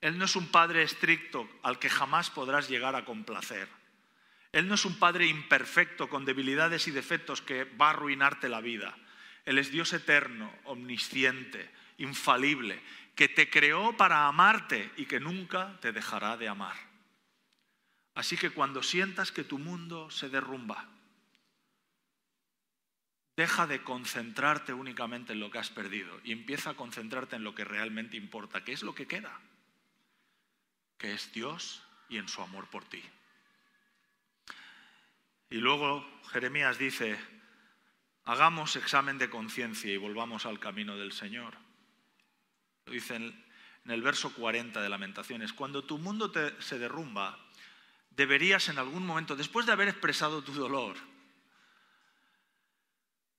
Él 0.00 0.18
no 0.18 0.24
es 0.24 0.36
un 0.36 0.46
padre 0.48 0.82
estricto 0.82 1.48
al 1.62 1.78
que 1.78 1.90
jamás 1.90 2.30
podrás 2.30 2.68
llegar 2.68 2.94
a 2.94 3.04
complacer. 3.04 3.68
Él 4.52 4.68
no 4.68 4.76
es 4.76 4.84
un 4.84 4.98
padre 4.98 5.26
imperfecto 5.26 6.08
con 6.08 6.24
debilidades 6.24 6.86
y 6.86 6.90
defectos 6.90 7.42
que 7.42 7.64
va 7.64 7.88
a 7.88 7.90
arruinarte 7.90 8.48
la 8.48 8.60
vida. 8.60 8.96
Él 9.44 9.58
es 9.58 9.70
Dios 9.70 9.92
eterno, 9.92 10.52
omnisciente, 10.64 11.70
infalible, 11.98 12.80
que 13.14 13.28
te 13.28 13.50
creó 13.50 13.96
para 13.96 14.26
amarte 14.26 14.90
y 14.96 15.06
que 15.06 15.20
nunca 15.20 15.76
te 15.80 15.92
dejará 15.92 16.36
de 16.36 16.48
amar. 16.48 16.76
Así 18.16 18.38
que 18.38 18.48
cuando 18.48 18.82
sientas 18.82 19.30
que 19.30 19.44
tu 19.44 19.58
mundo 19.58 20.10
se 20.10 20.30
derrumba, 20.30 20.88
deja 23.36 23.66
de 23.66 23.84
concentrarte 23.84 24.72
únicamente 24.72 25.34
en 25.34 25.40
lo 25.40 25.50
que 25.50 25.58
has 25.58 25.68
perdido 25.68 26.18
y 26.24 26.32
empieza 26.32 26.70
a 26.70 26.74
concentrarte 26.74 27.36
en 27.36 27.44
lo 27.44 27.54
que 27.54 27.64
realmente 27.64 28.16
importa, 28.16 28.64
que 28.64 28.72
es 28.72 28.82
lo 28.82 28.94
que 28.94 29.06
queda, 29.06 29.38
que 30.96 31.12
es 31.12 31.30
Dios 31.32 31.82
y 32.08 32.16
en 32.16 32.26
su 32.26 32.40
amor 32.40 32.70
por 32.70 32.86
ti. 32.86 33.02
Y 35.50 35.56
luego 35.56 36.02
Jeremías 36.32 36.78
dice, 36.78 37.18
hagamos 38.24 38.76
examen 38.76 39.18
de 39.18 39.28
conciencia 39.28 39.92
y 39.92 39.98
volvamos 39.98 40.46
al 40.46 40.58
camino 40.58 40.96
del 40.96 41.12
Señor. 41.12 41.54
Lo 42.86 42.94
dice 42.94 43.16
en 43.16 43.44
el 43.84 44.00
verso 44.00 44.32
40 44.32 44.80
de 44.80 44.88
Lamentaciones, 44.88 45.52
cuando 45.52 45.84
tu 45.84 45.98
mundo 45.98 46.32
se 46.60 46.78
derrumba, 46.78 47.45
deberías 48.16 48.68
en 48.68 48.78
algún 48.78 49.06
momento, 49.06 49.36
después 49.36 49.66
de 49.66 49.72
haber 49.72 49.88
expresado 49.88 50.42
tu 50.42 50.52
dolor, 50.52 50.96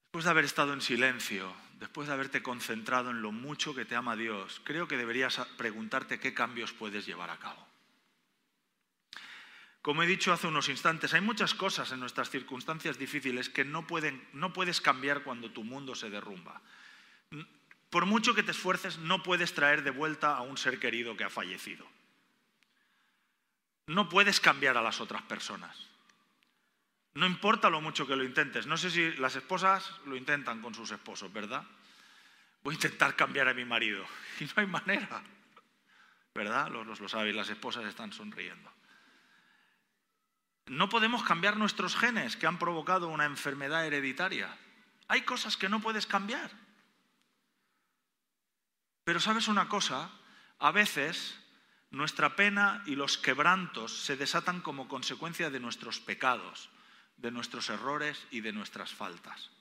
después 0.06 0.26
de 0.26 0.32
haber 0.32 0.46
estado 0.46 0.74
en 0.74 0.82
silencio, 0.82 1.54
después 1.80 2.08
de 2.08 2.14
haberte 2.14 2.42
concentrado 2.42 3.10
en 3.10 3.22
lo 3.22 3.32
mucho 3.32 3.76
que 3.76 3.86
te 3.86 3.96
ama 3.96 4.16
Dios, 4.16 4.62
creo 4.64 4.88
que 4.88 4.98
deberías 4.98 5.40
preguntarte 5.58 6.20
qué 6.20 6.34
cambios 6.34 6.74
puedes 6.74 7.06
llevar 7.06 7.30
a 7.30 7.38
cabo. 7.38 7.68
Como 9.82 10.04
he 10.04 10.08
dicho 10.08 10.34
hace 10.34 10.48
unos 10.48 10.70
instantes, 10.70 11.14
hay 11.14 11.22
muchas 11.22 11.54
cosas 11.54 11.92
en 11.92 12.00
nuestras 12.00 12.30
circunstancias 12.30 12.98
difíciles 12.98 13.50
que 13.50 13.64
no 13.64 13.88
puedes 13.88 14.82
cambiar 14.82 15.24
cuando 15.24 15.52
tu 15.52 15.64
mundo 15.64 15.96
se 15.96 16.10
derrumba. 16.10 16.62
Por 17.90 18.06
mucho 18.06 18.36
que 18.36 18.44
te 18.44 18.52
esfuerces, 18.52 18.98
no 18.98 19.24
puedes 19.24 19.54
traer 19.54 19.84
de 19.84 19.92
vuelta 19.92 20.36
a 20.36 20.42
un 20.42 20.58
ser 20.58 20.80
querido 20.80 21.16
que 21.16 21.24
ha 21.24 21.30
fallecido. 21.30 21.88
No 23.88 24.10
puedes 24.10 24.40
cambiar 24.40 24.78
a 24.78 24.82
las 24.82 25.02
otras 25.02 25.22
personas. 25.24 25.76
No 27.14 27.26
importa 27.26 27.70
lo 27.70 27.82
mucho 27.82 28.06
que 28.06 28.16
lo 28.16 28.24
intentes. 28.24 28.68
No 28.68 28.78
sé 28.78 28.92
si 28.92 29.14
las 29.14 29.36
esposas 29.36 29.92
lo 30.06 30.16
intentan 30.16 30.62
con 30.62 30.76
sus 30.76 30.92
esposos, 30.92 31.32
¿verdad? 31.34 31.64
Voy 32.64 32.74
a 32.74 32.76
intentar 32.76 33.16
cambiar 33.16 33.48
a 33.48 33.54
mi 33.54 33.66
marido. 33.66 34.06
Y 34.40 34.46
no 34.46 34.54
hay 34.58 34.68
manera. 34.68 35.24
¿Verdad? 36.36 36.70
Los, 36.70 37.00
los 37.00 37.14
lo 37.14 37.26
las 37.26 37.50
esposas 37.50 37.86
están 37.86 38.14
sonriendo. 38.14 38.72
No 40.68 40.90
podemos 40.90 41.24
cambiar 41.24 41.58
nuestros 41.58 41.96
genes 41.96 42.36
que 42.36 42.46
han 42.46 42.60
provocado 42.60 43.08
una 43.08 43.26
enfermedad 43.26 43.86
hereditaria. 43.86 44.56
Hay 45.08 45.22
cosas 45.22 45.56
que 45.56 45.70
no 45.70 45.80
puedes 45.80 46.06
cambiar. 46.06 46.52
Pero 49.06 49.22
sabes 49.22 49.48
una 49.48 49.70
cosa, 49.70 50.12
a 50.60 50.72
veces 50.72 51.40
nuestra 51.90 52.36
pena 52.36 52.84
y 52.86 52.96
los 52.96 53.18
quebrantos 53.18 54.06
se 54.06 54.18
desatan 54.18 54.62
como 54.62 54.88
consecuencia 54.88 55.50
de 55.50 55.60
nuestros 55.60 56.00
pecados, 56.00 56.70
de 57.18 57.32
nuestros 57.32 57.70
errores 57.70 58.28
y 58.32 58.42
de 58.42 58.54
nuestras 58.54 58.94
faltas. 58.94 59.52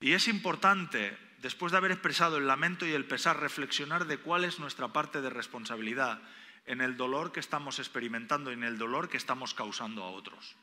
Y 0.00 0.12
es 0.12 0.28
importante, 0.28 1.16
después 1.38 1.72
de 1.72 1.78
haber 1.78 1.92
expresado 1.92 2.36
el 2.36 2.46
lamento 2.46 2.86
y 2.86 2.92
el 2.92 3.06
pesar, 3.06 3.40
reflexionar 3.40 4.06
de 4.06 4.18
cuál 4.18 4.44
es 4.44 4.58
nuestra 4.58 4.92
parte 4.92 5.20
de 5.20 5.30
responsabilidad 5.30 6.20
en 6.66 6.80
el 6.80 6.96
dolor 6.96 7.32
que 7.32 7.40
estamos 7.40 7.78
experimentando 7.78 8.50
y 8.50 8.54
en 8.54 8.64
el 8.64 8.78
dolor 8.78 9.08
que 9.08 9.16
estamos 9.16 9.54
causando 9.54 10.02
a 10.02 10.10
otros. 10.10 10.56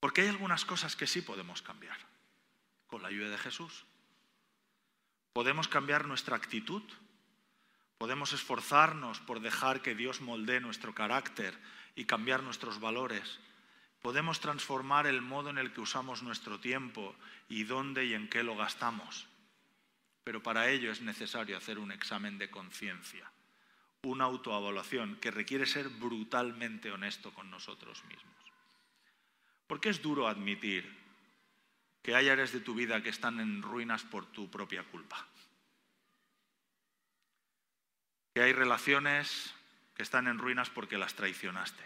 Porque 0.00 0.22
hay 0.22 0.28
algunas 0.28 0.64
cosas 0.64 0.96
que 0.96 1.06
sí 1.06 1.22
podemos 1.22 1.62
cambiar 1.62 1.96
con 2.86 3.02
la 3.02 3.08
ayuda 3.08 3.30
de 3.30 3.38
Jesús. 3.38 3.84
Podemos 5.32 5.66
cambiar 5.66 6.06
nuestra 6.06 6.36
actitud, 6.36 6.82
podemos 8.04 8.34
esforzarnos 8.34 9.18
por 9.20 9.40
dejar 9.40 9.80
que 9.80 9.94
Dios 9.94 10.20
moldee 10.20 10.60
nuestro 10.60 10.94
carácter 10.94 11.58
y 11.96 12.04
cambiar 12.04 12.42
nuestros 12.42 12.78
valores. 12.78 13.40
Podemos 14.02 14.40
transformar 14.40 15.06
el 15.06 15.22
modo 15.22 15.48
en 15.48 15.56
el 15.56 15.72
que 15.72 15.80
usamos 15.80 16.22
nuestro 16.22 16.60
tiempo 16.60 17.16
y 17.48 17.64
dónde 17.64 18.04
y 18.04 18.12
en 18.12 18.28
qué 18.28 18.42
lo 18.42 18.56
gastamos. 18.56 19.26
Pero 20.22 20.42
para 20.42 20.68
ello 20.68 20.92
es 20.92 21.00
necesario 21.00 21.56
hacer 21.56 21.78
un 21.78 21.92
examen 21.92 22.36
de 22.36 22.50
conciencia 22.50 23.30
una 24.02 24.24
autoevaluación 24.24 25.16
que 25.16 25.30
requiere 25.30 25.64
ser 25.64 25.88
brutalmente 25.88 26.92
honesto 26.92 27.32
con 27.32 27.50
nosotros 27.50 28.04
mismos. 28.04 28.52
Porque 29.66 29.88
es 29.88 30.02
duro 30.02 30.28
admitir 30.28 30.94
que 32.02 32.14
hay 32.14 32.28
áreas 32.28 32.52
de 32.52 32.60
tu 32.60 32.74
vida 32.74 33.02
que 33.02 33.08
están 33.08 33.40
en 33.40 33.62
ruinas 33.62 34.02
por 34.02 34.26
tu 34.26 34.50
propia 34.50 34.82
culpa. 34.82 35.26
Que 38.34 38.42
hay 38.42 38.52
relaciones 38.52 39.54
que 39.94 40.02
están 40.02 40.26
en 40.26 40.38
ruinas 40.38 40.68
porque 40.68 40.98
las 40.98 41.14
traicionaste. 41.14 41.82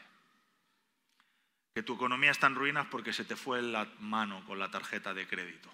Que 1.74 1.82
tu 1.82 1.94
economía 1.94 2.30
está 2.30 2.46
en 2.46 2.54
ruinas 2.54 2.86
porque 2.90 3.12
se 3.12 3.24
te 3.24 3.36
fue 3.36 3.62
la 3.62 3.86
mano 4.00 4.44
con 4.46 4.58
la 4.58 4.70
tarjeta 4.70 5.12
de 5.14 5.28
crédito. 5.28 5.70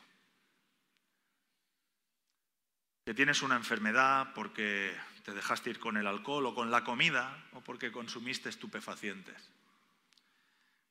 Que 3.04 3.14
tienes 3.14 3.42
una 3.42 3.56
enfermedad 3.56 4.34
porque 4.34 4.94
te 5.24 5.32
dejaste 5.32 5.70
ir 5.70 5.78
con 5.78 5.96
el 5.96 6.06
alcohol 6.06 6.46
o 6.46 6.54
con 6.54 6.70
la 6.70 6.84
comida 6.84 7.46
o 7.52 7.60
porque 7.60 7.92
consumiste 7.92 8.48
estupefacientes. 8.48 9.50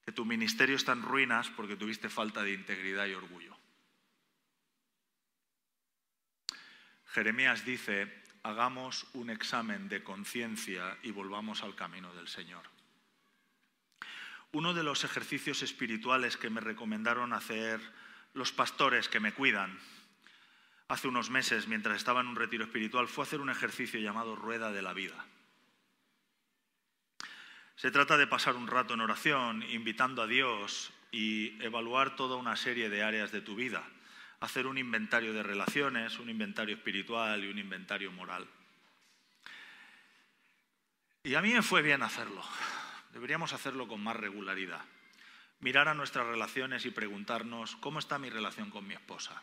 Que 0.06 0.12
tu 0.12 0.24
ministerio 0.24 0.76
está 0.76 0.94
en 0.94 1.02
ruinas 1.02 1.50
porque 1.50 1.76
tuviste 1.76 2.10
falta 2.10 2.42
de 2.42 2.54
integridad 2.54 3.06
y 3.06 3.14
orgullo. 3.14 3.58
Jeremías 7.08 7.64
dice, 7.64 8.23
hagamos 8.44 9.08
un 9.14 9.30
examen 9.30 9.88
de 9.90 10.04
conciencia 10.04 10.98
y 11.02 11.12
volvamos 11.12 11.64
al 11.64 11.76
camino 11.76 12.14
del 12.14 12.28
Señor. 12.28 12.64
Uno 14.52 14.74
de 14.74 14.84
los 14.84 15.04
ejercicios 15.04 15.64
espirituales 15.64 16.38
que 16.38 16.50
me 16.50 16.62
recomendaron 16.62 17.34
hacer 17.34 17.82
los 18.34 18.52
pastores 18.52 19.10
que 19.10 19.20
me 19.20 19.34
cuidan 19.34 19.80
hace 20.90 21.08
unos 21.08 21.30
meses, 21.30 21.68
mientras 21.68 21.98
estaba 21.98 22.22
en 22.22 22.28
un 22.28 22.36
retiro 22.36 22.66
espiritual, 22.66 23.08
fue 23.08 23.24
hacer 23.24 23.42
un 23.42 23.50
ejercicio 23.50 24.00
llamado 24.00 24.36
Rueda 24.36 24.72
de 24.72 24.82
la 24.82 24.94
Vida. 24.94 25.26
Se 27.76 27.90
trata 27.90 28.18
de 28.18 28.28
pasar 28.28 28.56
un 28.56 28.68
rato 28.68 28.94
en 28.94 29.02
oración, 29.02 29.64
invitando 29.64 30.22
a 30.22 30.28
Dios 30.28 30.92
y 31.12 31.62
evaluar 31.64 32.16
toda 32.16 32.36
una 32.36 32.56
serie 32.56 32.90
de 32.90 33.02
áreas 33.02 33.32
de 33.32 33.42
tu 33.42 33.56
vida. 33.56 33.84
Hacer 34.44 34.68
un 34.68 34.78
inventario 34.78 35.34
de 35.34 35.42
relaciones, 35.42 36.20
un 36.20 36.30
inventario 36.30 36.76
espiritual 36.76 37.44
y 37.44 37.48
un 37.48 37.58
inventario 37.58 38.12
moral. 38.12 38.48
Y 41.24 41.36
a 41.36 41.42
mí 41.42 41.54
me 41.54 41.62
fue 41.62 41.82
bien 41.82 42.04
hacerlo. 42.04 42.44
Deberíamos 43.14 43.54
hacerlo 43.54 43.88
con 43.88 44.04
más 44.04 44.18
regularidad. 44.18 44.84
Mirar 45.62 45.88
a 45.88 45.94
nuestras 45.94 46.28
relaciones 46.28 46.86
y 46.86 46.92
preguntarnos, 46.92 47.78
¿cómo 47.78 48.00
está 48.00 48.20
mi 48.20 48.30
relación 48.30 48.70
con 48.70 48.86
mi 48.86 48.96
esposa? 48.96 49.42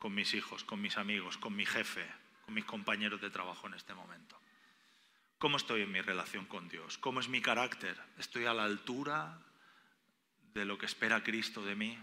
con 0.00 0.14
mis 0.14 0.32
hijos, 0.34 0.64
con 0.64 0.80
mis 0.80 0.96
amigos, 0.96 1.36
con 1.36 1.54
mi 1.54 1.66
jefe, 1.66 2.04
con 2.46 2.54
mis 2.54 2.64
compañeros 2.64 3.20
de 3.20 3.30
trabajo 3.30 3.68
en 3.68 3.74
este 3.74 3.94
momento? 3.94 4.40
¿Cómo 5.38 5.58
estoy 5.58 5.82
en 5.82 5.92
mi 5.92 6.00
relación 6.00 6.46
con 6.46 6.68
Dios? 6.68 6.98
¿Cómo 6.98 7.20
es 7.20 7.28
mi 7.28 7.40
carácter? 7.40 7.96
¿Estoy 8.18 8.46
a 8.46 8.54
la 8.54 8.64
altura 8.64 9.38
de 10.54 10.64
lo 10.64 10.78
que 10.78 10.86
espera 10.86 11.22
Cristo 11.22 11.62
de 11.62 11.76
mí? 11.76 11.98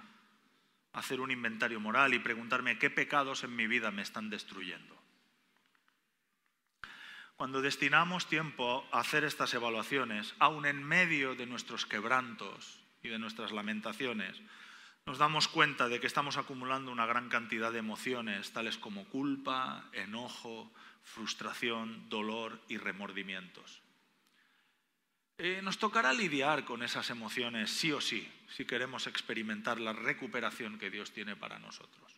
Hacer 0.97 1.21
un 1.21 1.29
inventario 1.29 1.79
moral 1.79 2.15
y 2.15 2.19
preguntarme 2.19 2.79
qué 2.79 2.89
pecados 2.89 3.43
en 3.43 3.55
mi 3.55 3.67
vida 3.67 3.91
me 3.91 4.01
están 4.01 4.31
destruyendo. 4.31 4.97
Cuando 7.35 7.61
destinamos 7.61 8.25
tiempo 8.25 8.83
a 8.91 9.01
hacer 9.01 9.23
estas 9.23 9.53
evaluaciones, 9.53 10.33
aun 10.39 10.65
en 10.65 10.83
medio 10.83 11.35
de 11.35 11.45
nuestros 11.45 11.85
quebrantos 11.85 12.79
y 13.03 13.09
de 13.09 13.19
nuestras 13.19 13.51
lamentaciones, 13.51 14.41
nos 15.05 15.19
damos 15.19 15.47
cuenta 15.47 15.87
de 15.87 15.99
que 15.99 16.07
estamos 16.07 16.35
acumulando 16.35 16.91
una 16.91 17.05
gran 17.05 17.29
cantidad 17.29 17.71
de 17.71 17.77
emociones, 17.77 18.51
tales 18.51 18.79
como 18.79 19.05
culpa, 19.05 19.85
enojo, 19.93 20.73
frustración, 21.03 22.09
dolor 22.09 22.59
y 22.69 22.77
remordimientos. 22.77 23.83
Eh, 25.39 25.61
nos 25.61 25.77
tocará 25.77 26.13
lidiar 26.13 26.65
con 26.65 26.81
esas 26.81 27.09
emociones 27.11 27.69
sí 27.69 27.91
o 27.91 28.01
sí, 28.01 28.27
si 28.49 28.65
queremos 28.65 29.05
experimentar 29.05 29.79
la 29.79 29.93
recuperación 29.93 30.79
que 30.79 30.89
Dios 30.89 31.11
tiene 31.11 31.35
para 31.35 31.59
nosotros. 31.59 32.11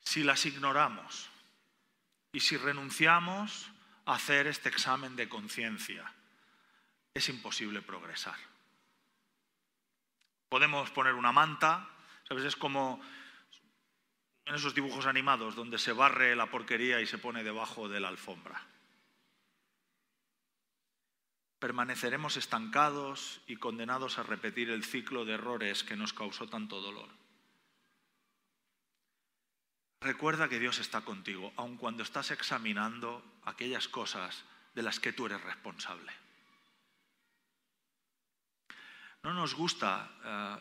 Si 0.00 0.22
las 0.22 0.44
ignoramos 0.44 1.30
y 2.32 2.40
si 2.40 2.58
renunciamos 2.58 3.70
a 4.04 4.14
hacer 4.14 4.46
este 4.46 4.68
examen 4.68 5.16
de 5.16 5.28
conciencia, 5.28 6.12
es 7.14 7.28
imposible 7.30 7.80
progresar. 7.80 8.36
Podemos 10.50 10.90
poner 10.90 11.14
una 11.14 11.32
manta, 11.32 11.88
¿sabes? 12.28 12.44
Es 12.44 12.56
como 12.56 13.00
en 14.44 14.54
esos 14.54 14.74
dibujos 14.74 15.06
animados 15.06 15.54
donde 15.54 15.78
se 15.78 15.92
barre 15.92 16.36
la 16.36 16.50
porquería 16.50 17.00
y 17.00 17.06
se 17.06 17.18
pone 17.18 17.42
debajo 17.42 17.88
de 17.88 18.00
la 18.00 18.08
alfombra. 18.08 18.60
Permaneceremos 21.60 22.36
estancados 22.36 23.42
y 23.46 23.56
condenados 23.56 24.18
a 24.18 24.22
repetir 24.22 24.70
el 24.70 24.82
ciclo 24.82 25.24
de 25.24 25.34
errores 25.34 25.84
que 25.84 25.94
nos 25.94 26.12
causó 26.12 26.48
tanto 26.48 26.80
dolor. 26.80 27.10
Recuerda 30.00 30.48
que 30.48 30.58
Dios 30.58 30.78
está 30.78 31.02
contigo, 31.02 31.52
aun 31.56 31.76
cuando 31.76 32.02
estás 32.02 32.30
examinando 32.30 33.22
aquellas 33.44 33.86
cosas 33.88 34.44
de 34.74 34.82
las 34.82 34.98
que 34.98 35.12
tú 35.12 35.26
eres 35.26 35.44
responsable. 35.44 36.10
No 39.22 39.34
nos 39.34 39.54
gusta 39.54 40.10
eh, 40.24 40.56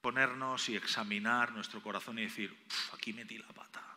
ponernos 0.00 0.68
y 0.68 0.74
examinar 0.74 1.52
nuestro 1.52 1.80
corazón 1.80 2.18
y 2.18 2.22
decir, 2.22 2.50
aquí 2.92 3.12
metí 3.12 3.38
la 3.38 3.52
pata, 3.54 3.96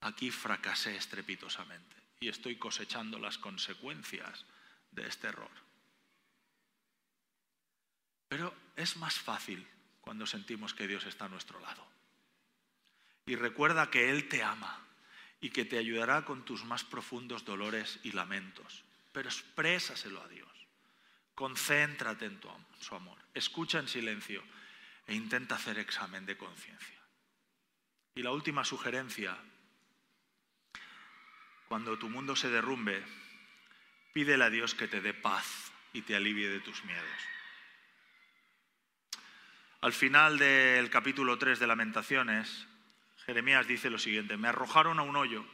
aquí 0.00 0.30
fracasé 0.30 0.96
estrepitosamente 0.96 1.96
y 2.20 2.28
estoy 2.28 2.56
cosechando 2.56 3.18
las 3.18 3.36
consecuencias 3.36 4.46
de 4.94 5.06
este 5.06 5.28
error. 5.28 5.50
Pero 8.28 8.54
es 8.76 8.96
más 8.96 9.14
fácil 9.14 9.66
cuando 10.00 10.26
sentimos 10.26 10.74
que 10.74 10.86
Dios 10.86 11.06
está 11.06 11.26
a 11.26 11.28
nuestro 11.28 11.60
lado. 11.60 11.86
Y 13.26 13.36
recuerda 13.36 13.90
que 13.90 14.10
Él 14.10 14.28
te 14.28 14.42
ama 14.42 14.84
y 15.40 15.50
que 15.50 15.64
te 15.64 15.78
ayudará 15.78 16.24
con 16.24 16.44
tus 16.44 16.64
más 16.64 16.84
profundos 16.84 17.44
dolores 17.44 18.00
y 18.02 18.12
lamentos. 18.12 18.84
Pero 19.12 19.28
exprésaselo 19.28 20.22
a 20.22 20.28
Dios. 20.28 20.50
Concéntrate 21.34 22.26
en 22.26 22.40
tu, 22.40 22.48
su 22.80 22.94
amor. 22.94 23.18
Escucha 23.34 23.78
en 23.78 23.88
silencio. 23.88 24.42
e 25.06 25.14
intenta 25.14 25.56
hacer 25.56 25.78
examen 25.78 26.24
de 26.24 26.36
conciencia. 26.36 26.98
Y 28.14 28.22
la 28.22 28.30
última 28.32 28.64
sugerencia, 28.64 29.36
cuando 31.68 31.98
tu 31.98 32.08
mundo 32.08 32.34
se 32.34 32.48
derrumbe, 32.48 33.04
pídele 34.14 34.44
a 34.44 34.50
Dios 34.50 34.74
que 34.74 34.86
te 34.86 35.00
dé 35.00 35.12
paz 35.12 35.72
y 35.92 36.02
te 36.02 36.14
alivie 36.14 36.48
de 36.48 36.60
tus 36.60 36.84
miedos. 36.84 37.04
Al 39.80 39.92
final 39.92 40.38
del 40.38 40.88
capítulo 40.88 41.36
3 41.36 41.58
de 41.58 41.66
Lamentaciones, 41.66 42.68
Jeremías 43.26 43.66
dice 43.66 43.90
lo 43.90 43.98
siguiente, 43.98 44.36
me 44.36 44.46
arrojaron 44.48 45.00
a 45.00 45.02
un 45.02 45.16
hoyo 45.16 45.44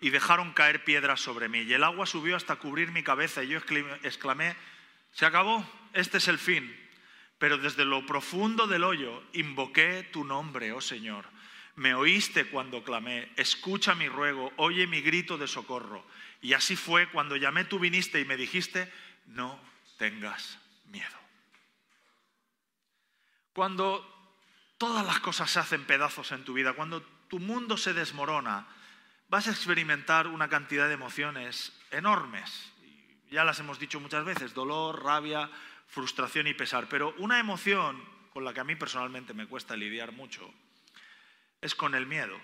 y 0.00 0.08
dejaron 0.08 0.54
caer 0.54 0.82
piedras 0.82 1.20
sobre 1.20 1.50
mí, 1.50 1.60
y 1.60 1.74
el 1.74 1.84
agua 1.84 2.06
subió 2.06 2.36
hasta 2.36 2.56
cubrir 2.56 2.90
mi 2.90 3.02
cabeza, 3.02 3.44
y 3.44 3.48
yo 3.48 3.58
exclamé, 3.58 4.56
se 5.12 5.26
acabó, 5.26 5.64
este 5.92 6.18
es 6.18 6.28
el 6.28 6.38
fin. 6.38 6.74
Pero 7.38 7.58
desde 7.58 7.84
lo 7.84 8.06
profundo 8.06 8.66
del 8.66 8.84
hoyo 8.84 9.22
invoqué 9.34 10.08
tu 10.10 10.24
nombre, 10.24 10.72
oh 10.72 10.80
Señor. 10.80 11.26
Me 11.76 11.94
oíste 11.94 12.46
cuando 12.46 12.82
clamé, 12.82 13.30
escucha 13.36 13.94
mi 13.94 14.08
ruego, 14.08 14.52
oye 14.56 14.86
mi 14.86 15.00
grito 15.00 15.36
de 15.36 15.48
socorro. 15.48 16.06
Y 16.44 16.52
así 16.52 16.76
fue 16.76 17.08
cuando 17.08 17.36
llamé, 17.36 17.64
tú 17.64 17.78
viniste 17.78 18.20
y 18.20 18.26
me 18.26 18.36
dijiste, 18.36 18.92
no 19.28 19.58
tengas 19.96 20.58
miedo. 20.84 21.16
Cuando 23.54 24.04
todas 24.76 25.06
las 25.06 25.20
cosas 25.20 25.50
se 25.50 25.58
hacen 25.58 25.86
pedazos 25.86 26.32
en 26.32 26.44
tu 26.44 26.52
vida, 26.52 26.74
cuando 26.74 27.00
tu 27.28 27.38
mundo 27.38 27.78
se 27.78 27.94
desmorona, 27.94 28.66
vas 29.30 29.48
a 29.48 29.52
experimentar 29.52 30.26
una 30.26 30.50
cantidad 30.50 30.86
de 30.86 30.92
emociones 30.92 31.72
enormes. 31.90 32.70
Ya 33.30 33.42
las 33.44 33.58
hemos 33.60 33.78
dicho 33.78 33.98
muchas 33.98 34.26
veces, 34.26 34.52
dolor, 34.52 35.02
rabia, 35.02 35.50
frustración 35.86 36.46
y 36.46 36.52
pesar. 36.52 36.90
Pero 36.90 37.14
una 37.16 37.38
emoción 37.38 38.04
con 38.34 38.44
la 38.44 38.52
que 38.52 38.60
a 38.60 38.64
mí 38.64 38.76
personalmente 38.76 39.32
me 39.32 39.46
cuesta 39.46 39.76
lidiar 39.76 40.12
mucho 40.12 40.52
es 41.62 41.74
con 41.74 41.94
el 41.94 42.04
miedo. 42.04 42.38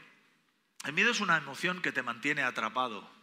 El 0.86 0.94
miedo 0.94 1.10
es 1.10 1.20
una 1.20 1.36
emoción 1.36 1.82
que 1.82 1.92
te 1.92 2.02
mantiene 2.02 2.44
atrapado, 2.44 3.19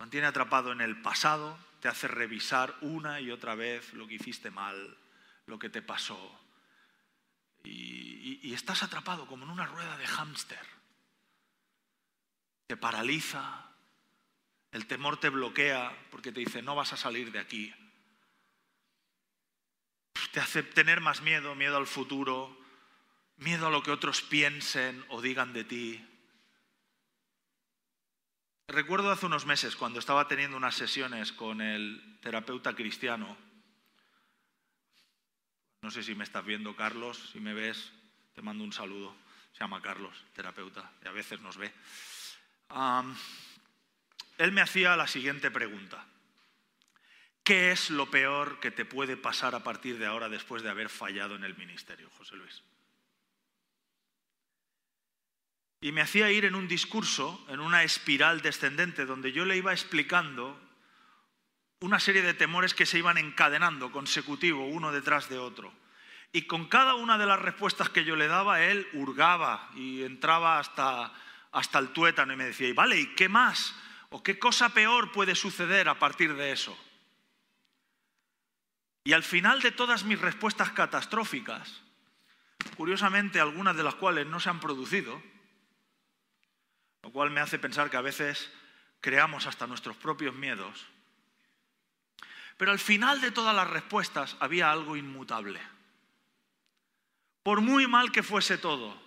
mantiene 0.00 0.26
atrapado 0.26 0.72
en 0.72 0.80
el 0.80 1.00
pasado, 1.02 1.58
te 1.80 1.88
hace 1.88 2.08
revisar 2.08 2.74
una 2.80 3.20
y 3.20 3.30
otra 3.30 3.54
vez 3.54 3.92
lo 3.92 4.08
que 4.08 4.14
hiciste 4.14 4.50
mal, 4.50 4.96
lo 5.44 5.58
que 5.58 5.68
te 5.68 5.82
pasó. 5.82 6.40
Y, 7.62 8.52
estás 8.54 8.82
atrapado 8.82 9.26
como 9.26 9.44
en 9.44 9.50
una 9.50 9.66
rueda 9.66 9.96
de 9.96 10.06
hámster. 10.06 10.66
Te 12.66 12.76
paraliza, 12.76 13.70
el 14.72 14.86
temor 14.86 15.20
te 15.20 15.28
bloquea 15.28 15.96
porque 16.10 16.32
te 16.32 16.40
dice, 16.40 16.62
no 16.62 16.74
vas 16.74 16.92
a 16.92 16.96
salir 16.96 17.30
de 17.30 17.38
aquí. 17.38 17.72
Te 20.32 20.40
hace 20.40 20.62
tener 20.62 21.00
más 21.00 21.20
miedo, 21.20 21.54
miedo 21.54 21.76
al 21.76 21.86
futuro, 21.86 22.58
miedo 23.36 23.68
a 23.68 23.70
lo 23.70 23.82
que 23.82 23.92
otros 23.92 24.22
piensen 24.22 25.04
o 25.08 25.20
digan 25.20 25.52
de 25.52 25.64
ti. 25.64 26.09
Recuerdo 28.70 29.10
hace 29.10 29.26
unos 29.26 29.46
meses 29.46 29.74
cuando 29.74 29.98
estaba 29.98 30.28
teniendo 30.28 30.56
unas 30.56 30.76
sesiones 30.76 31.32
con 31.32 31.60
el 31.60 32.18
terapeuta 32.22 32.72
cristiano. 32.72 33.36
No 35.82 35.90
sé 35.90 36.04
si 36.04 36.14
me 36.14 36.22
estás 36.22 36.44
viendo, 36.44 36.76
Carlos. 36.76 37.30
Si 37.32 37.40
me 37.40 37.52
ves, 37.52 37.90
te 38.32 38.42
mando 38.42 38.62
un 38.62 38.72
saludo. 38.72 39.16
Se 39.54 39.58
llama 39.58 39.82
Carlos, 39.82 40.24
terapeuta, 40.34 40.88
y 41.04 41.08
a 41.08 41.10
veces 41.10 41.40
nos 41.40 41.56
ve. 41.56 41.72
él 44.38 44.52
me 44.52 44.60
hacía 44.60 44.96
la 44.96 45.08
siguiente 45.08 45.50
pregunta. 45.50 46.06
¿Qué 47.42 47.72
es 47.72 47.90
lo 47.90 48.08
peor 48.08 48.60
que 48.60 48.70
te 48.70 48.84
puede 48.84 49.16
pasar 49.16 49.56
a 49.56 49.64
partir 49.64 49.98
de 49.98 50.06
ahora 50.06 50.28
después 50.28 50.62
de 50.62 50.70
haber 50.70 50.90
fallado 50.90 51.34
en 51.34 51.42
el 51.42 51.56
ministerio, 51.56 52.08
José 52.16 52.36
Luis? 52.36 52.62
Y 55.80 55.92
me 55.92 56.02
hacía 56.02 56.30
ir 56.30 56.44
en 56.44 56.54
un 56.54 56.68
discurso, 56.68 57.44
en 57.48 57.60
una 57.60 57.82
espiral 57.82 58.42
descendente, 58.42 59.06
donde 59.06 59.32
yo 59.32 59.44
le 59.44 59.56
iba 59.56 59.72
explicando 59.72 60.60
una 61.80 61.98
serie 61.98 62.20
de 62.20 62.34
temores 62.34 62.74
que 62.74 62.84
se 62.84 62.98
iban 62.98 63.16
encadenando 63.16 63.90
consecutivo, 63.90 64.66
uno 64.66 64.92
detrás 64.92 65.30
de 65.30 65.38
otro. 65.38 65.72
Y 66.32 66.42
con 66.42 66.66
cada 66.68 66.94
una 66.94 67.16
de 67.16 67.26
las 67.26 67.40
respuestas 67.40 67.88
que 67.88 68.04
yo 68.04 68.14
le 68.14 68.28
daba, 68.28 68.62
él 68.62 68.86
hurgaba 68.92 69.70
y 69.74 70.02
entraba 70.02 70.58
hasta, 70.58 71.12
hasta 71.50 71.78
el 71.78 71.88
tuétano 71.88 72.34
y 72.34 72.36
me 72.36 72.44
decía, 72.44 72.68
y 72.68 72.72
vale, 72.72 73.00
¿y 73.00 73.06
qué 73.14 73.28
más? 73.28 73.74
¿O 74.10 74.22
qué 74.22 74.38
cosa 74.38 74.68
peor 74.74 75.12
puede 75.12 75.34
suceder 75.34 75.88
a 75.88 75.98
partir 75.98 76.34
de 76.34 76.52
eso? 76.52 76.76
Y 79.04 79.14
al 79.14 79.22
final 79.22 79.62
de 79.62 79.72
todas 79.72 80.04
mis 80.04 80.20
respuestas 80.20 80.70
catastróficas, 80.72 81.82
curiosamente 82.76 83.40
algunas 83.40 83.76
de 83.76 83.82
las 83.82 83.94
cuales 83.94 84.26
no 84.26 84.38
se 84.38 84.50
han 84.50 84.60
producido, 84.60 85.20
lo 87.02 87.10
cual 87.10 87.30
me 87.30 87.40
hace 87.40 87.58
pensar 87.58 87.90
que 87.90 87.96
a 87.96 88.02
veces 88.02 88.50
creamos 89.00 89.46
hasta 89.46 89.66
nuestros 89.66 89.96
propios 89.96 90.34
miedos. 90.34 90.86
Pero 92.56 92.72
al 92.72 92.78
final 92.78 93.20
de 93.20 93.30
todas 93.30 93.54
las 93.54 93.70
respuestas 93.70 94.36
había 94.40 94.70
algo 94.70 94.96
inmutable. 94.96 95.60
Por 97.42 97.62
muy 97.62 97.86
mal 97.86 98.12
que 98.12 98.22
fuese 98.22 98.58
todo, 98.58 99.00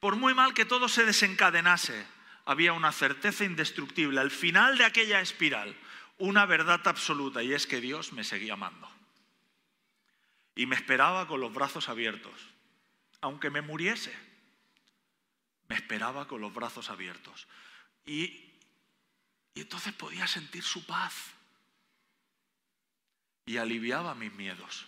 por 0.00 0.16
muy 0.16 0.34
mal 0.34 0.52
que 0.52 0.66
todo 0.66 0.88
se 0.88 1.06
desencadenase, 1.06 2.06
había 2.44 2.74
una 2.74 2.92
certeza 2.92 3.44
indestructible. 3.44 4.20
Al 4.20 4.30
final 4.30 4.76
de 4.76 4.84
aquella 4.84 5.20
espiral, 5.20 5.74
una 6.18 6.44
verdad 6.44 6.80
absoluta, 6.84 7.42
y 7.42 7.54
es 7.54 7.66
que 7.66 7.80
Dios 7.80 8.12
me 8.12 8.22
seguía 8.22 8.52
amando. 8.52 8.88
Y 10.54 10.66
me 10.66 10.76
esperaba 10.76 11.26
con 11.26 11.40
los 11.40 11.52
brazos 11.52 11.88
abiertos, 11.88 12.34
aunque 13.22 13.50
me 13.50 13.62
muriese 13.62 14.25
me 15.68 15.76
esperaba 15.76 16.28
con 16.28 16.40
los 16.40 16.52
brazos 16.52 16.90
abiertos. 16.90 17.46
Y, 18.04 18.52
y 19.54 19.60
entonces 19.60 19.92
podía 19.92 20.26
sentir 20.26 20.62
su 20.62 20.84
paz. 20.86 21.14
Y 23.46 23.58
aliviaba 23.58 24.14
mis 24.14 24.32
miedos. 24.32 24.86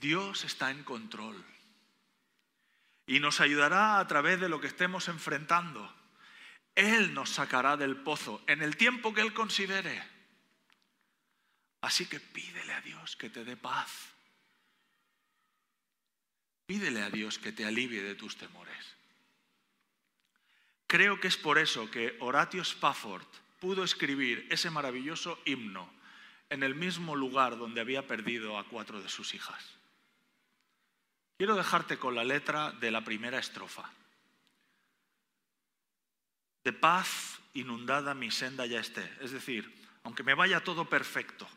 Dios 0.00 0.44
está 0.44 0.70
en 0.70 0.84
control. 0.84 1.44
Y 3.06 3.20
nos 3.20 3.40
ayudará 3.40 3.98
a 3.98 4.06
través 4.06 4.40
de 4.40 4.48
lo 4.48 4.60
que 4.60 4.66
estemos 4.66 5.08
enfrentando. 5.08 5.92
Él 6.74 7.12
nos 7.14 7.30
sacará 7.30 7.76
del 7.76 7.96
pozo 7.96 8.42
en 8.46 8.62
el 8.62 8.76
tiempo 8.76 9.12
que 9.12 9.20
Él 9.20 9.34
considere. 9.34 10.02
Así 11.82 12.06
que 12.06 12.20
pídele 12.20 12.72
a 12.72 12.80
Dios 12.80 13.16
que 13.16 13.28
te 13.28 13.44
dé 13.44 13.56
paz. 13.56 14.11
Pídele 16.66 17.02
a 17.02 17.10
Dios 17.10 17.38
que 17.38 17.52
te 17.52 17.64
alivie 17.64 18.02
de 18.02 18.14
tus 18.14 18.36
temores. 18.36 18.96
Creo 20.86 21.20
que 21.20 21.28
es 21.28 21.36
por 21.36 21.58
eso 21.58 21.90
que 21.90 22.16
Horatio 22.20 22.62
Spafford 22.62 23.26
pudo 23.60 23.84
escribir 23.84 24.46
ese 24.50 24.70
maravilloso 24.70 25.38
himno 25.44 25.88
en 26.50 26.62
el 26.62 26.74
mismo 26.74 27.16
lugar 27.16 27.56
donde 27.56 27.80
había 27.80 28.06
perdido 28.06 28.58
a 28.58 28.64
cuatro 28.64 29.00
de 29.00 29.08
sus 29.08 29.34
hijas. 29.34 29.64
Quiero 31.38 31.56
dejarte 31.56 31.98
con 31.98 32.14
la 32.14 32.24
letra 32.24 32.72
de 32.72 32.90
la 32.90 33.02
primera 33.02 33.38
estrofa. 33.38 33.90
De 36.62 36.72
paz 36.72 37.40
inundada 37.54 38.14
mi 38.14 38.30
senda 38.30 38.66
ya 38.66 38.80
esté. 38.80 39.10
Es 39.20 39.32
decir, 39.32 39.74
aunque 40.04 40.22
me 40.22 40.34
vaya 40.34 40.62
todo 40.62 40.88
perfecto, 40.88 41.48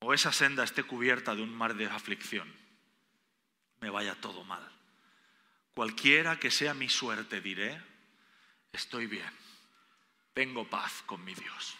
o 0.00 0.14
esa 0.14 0.32
senda 0.32 0.64
esté 0.64 0.82
cubierta 0.82 1.34
de 1.34 1.42
un 1.42 1.54
mar 1.54 1.74
de 1.74 1.86
aflicción, 1.86 2.52
me 3.80 3.90
vaya 3.90 4.14
todo 4.14 4.44
mal. 4.44 4.66
Cualquiera 5.74 6.38
que 6.38 6.50
sea 6.50 6.74
mi 6.74 6.88
suerte, 6.88 7.40
diré, 7.40 7.80
estoy 8.72 9.06
bien, 9.06 9.30
tengo 10.34 10.68
paz 10.68 11.02
con 11.06 11.24
mi 11.24 11.34
Dios. 11.34 11.76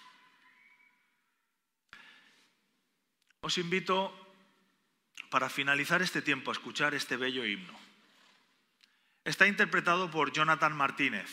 Os 3.41 3.57
invito, 3.59 4.13
para 5.31 5.49
finalizar 5.49 6.03
este 6.03 6.23
tiempo, 6.23 6.51
a 6.51 6.55
escuchar 6.55 6.95
este 6.95 7.17
bello 7.17 7.45
himno. 7.45 7.79
Está 9.25 9.47
interpretado 9.47 10.11
por 10.11 10.33
Jonathan 10.33 10.77
Martínez. 10.77 11.31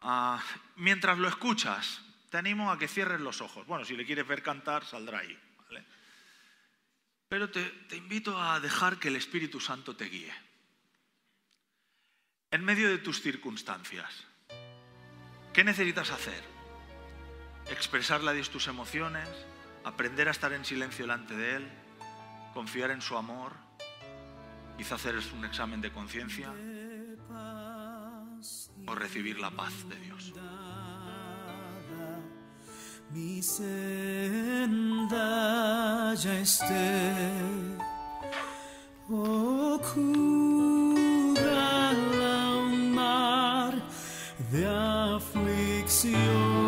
Ah, 0.00 0.42
mientras 0.76 1.18
lo 1.18 1.28
escuchas, 1.28 2.02
te 2.30 2.38
animo 2.38 2.70
a 2.70 2.78
que 2.78 2.88
cierres 2.88 3.20
los 3.20 3.40
ojos. 3.40 3.66
Bueno, 3.66 3.84
si 3.84 3.96
le 3.96 4.04
quieres 4.04 4.26
ver 4.26 4.42
cantar, 4.42 4.84
saldrá 4.84 5.20
ahí. 5.20 5.38
Pero 7.28 7.50
te, 7.50 7.60
invito 7.94 8.40
a 8.40 8.58
dejar 8.60 8.98
que 8.98 9.08
el 9.08 9.16
Espíritu 9.16 9.60
Santo 9.60 9.94
te 9.94 10.06
guíe. 10.06 10.32
En 12.50 12.64
medio 12.64 12.88
de 12.88 12.98
tus 12.98 13.20
circunstancias, 13.20 14.24
¿qué 15.52 15.62
necesitas 15.62 16.10
hacer? 16.10 16.42
Expresarle 17.70 18.30
a 18.30 18.32
Dios 18.32 18.48
tus 18.48 18.68
emociones, 18.68 19.28
aprender 19.84 20.28
a 20.28 20.30
estar 20.30 20.54
en 20.54 20.64
silencio 20.64 21.04
delante 21.04 21.36
de 21.36 21.56
Él, 21.56 21.68
confiar 22.54 22.90
en 22.90 23.02
su 23.02 23.18
amor, 23.18 23.52
quizá 24.78 24.94
hacer 24.94 25.18
un 25.34 25.44
examen 25.44 25.82
de 25.82 25.92
conciencia 25.92 26.50
o 28.86 28.94
recibir 28.94 29.38
la 29.38 29.50
paz 29.50 29.86
de 29.90 29.96
Dios 29.96 30.32
mi 33.10 33.42
senda 33.42 34.98
ya 36.14 36.40
esté 36.40 36.92
ocurra 39.08 39.92
la 42.20 42.60
mar 42.94 43.74
de 44.52 44.66
aflicción. 45.16 46.67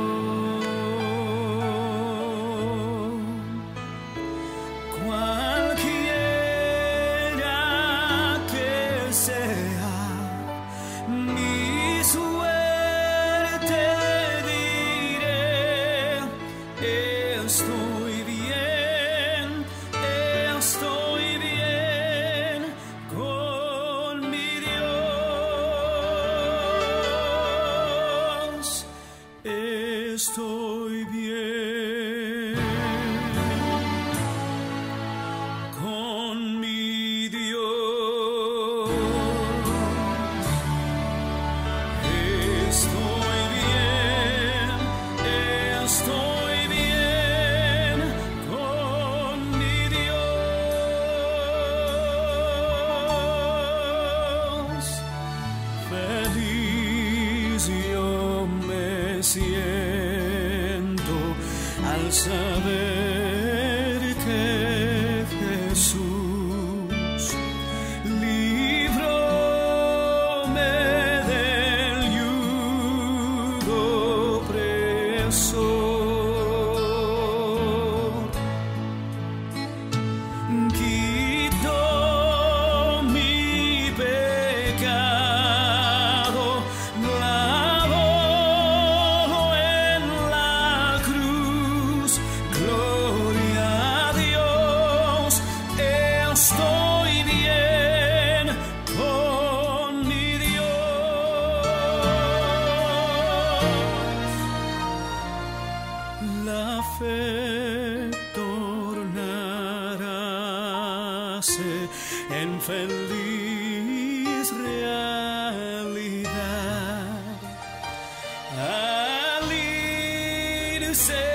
say 121.01 121.30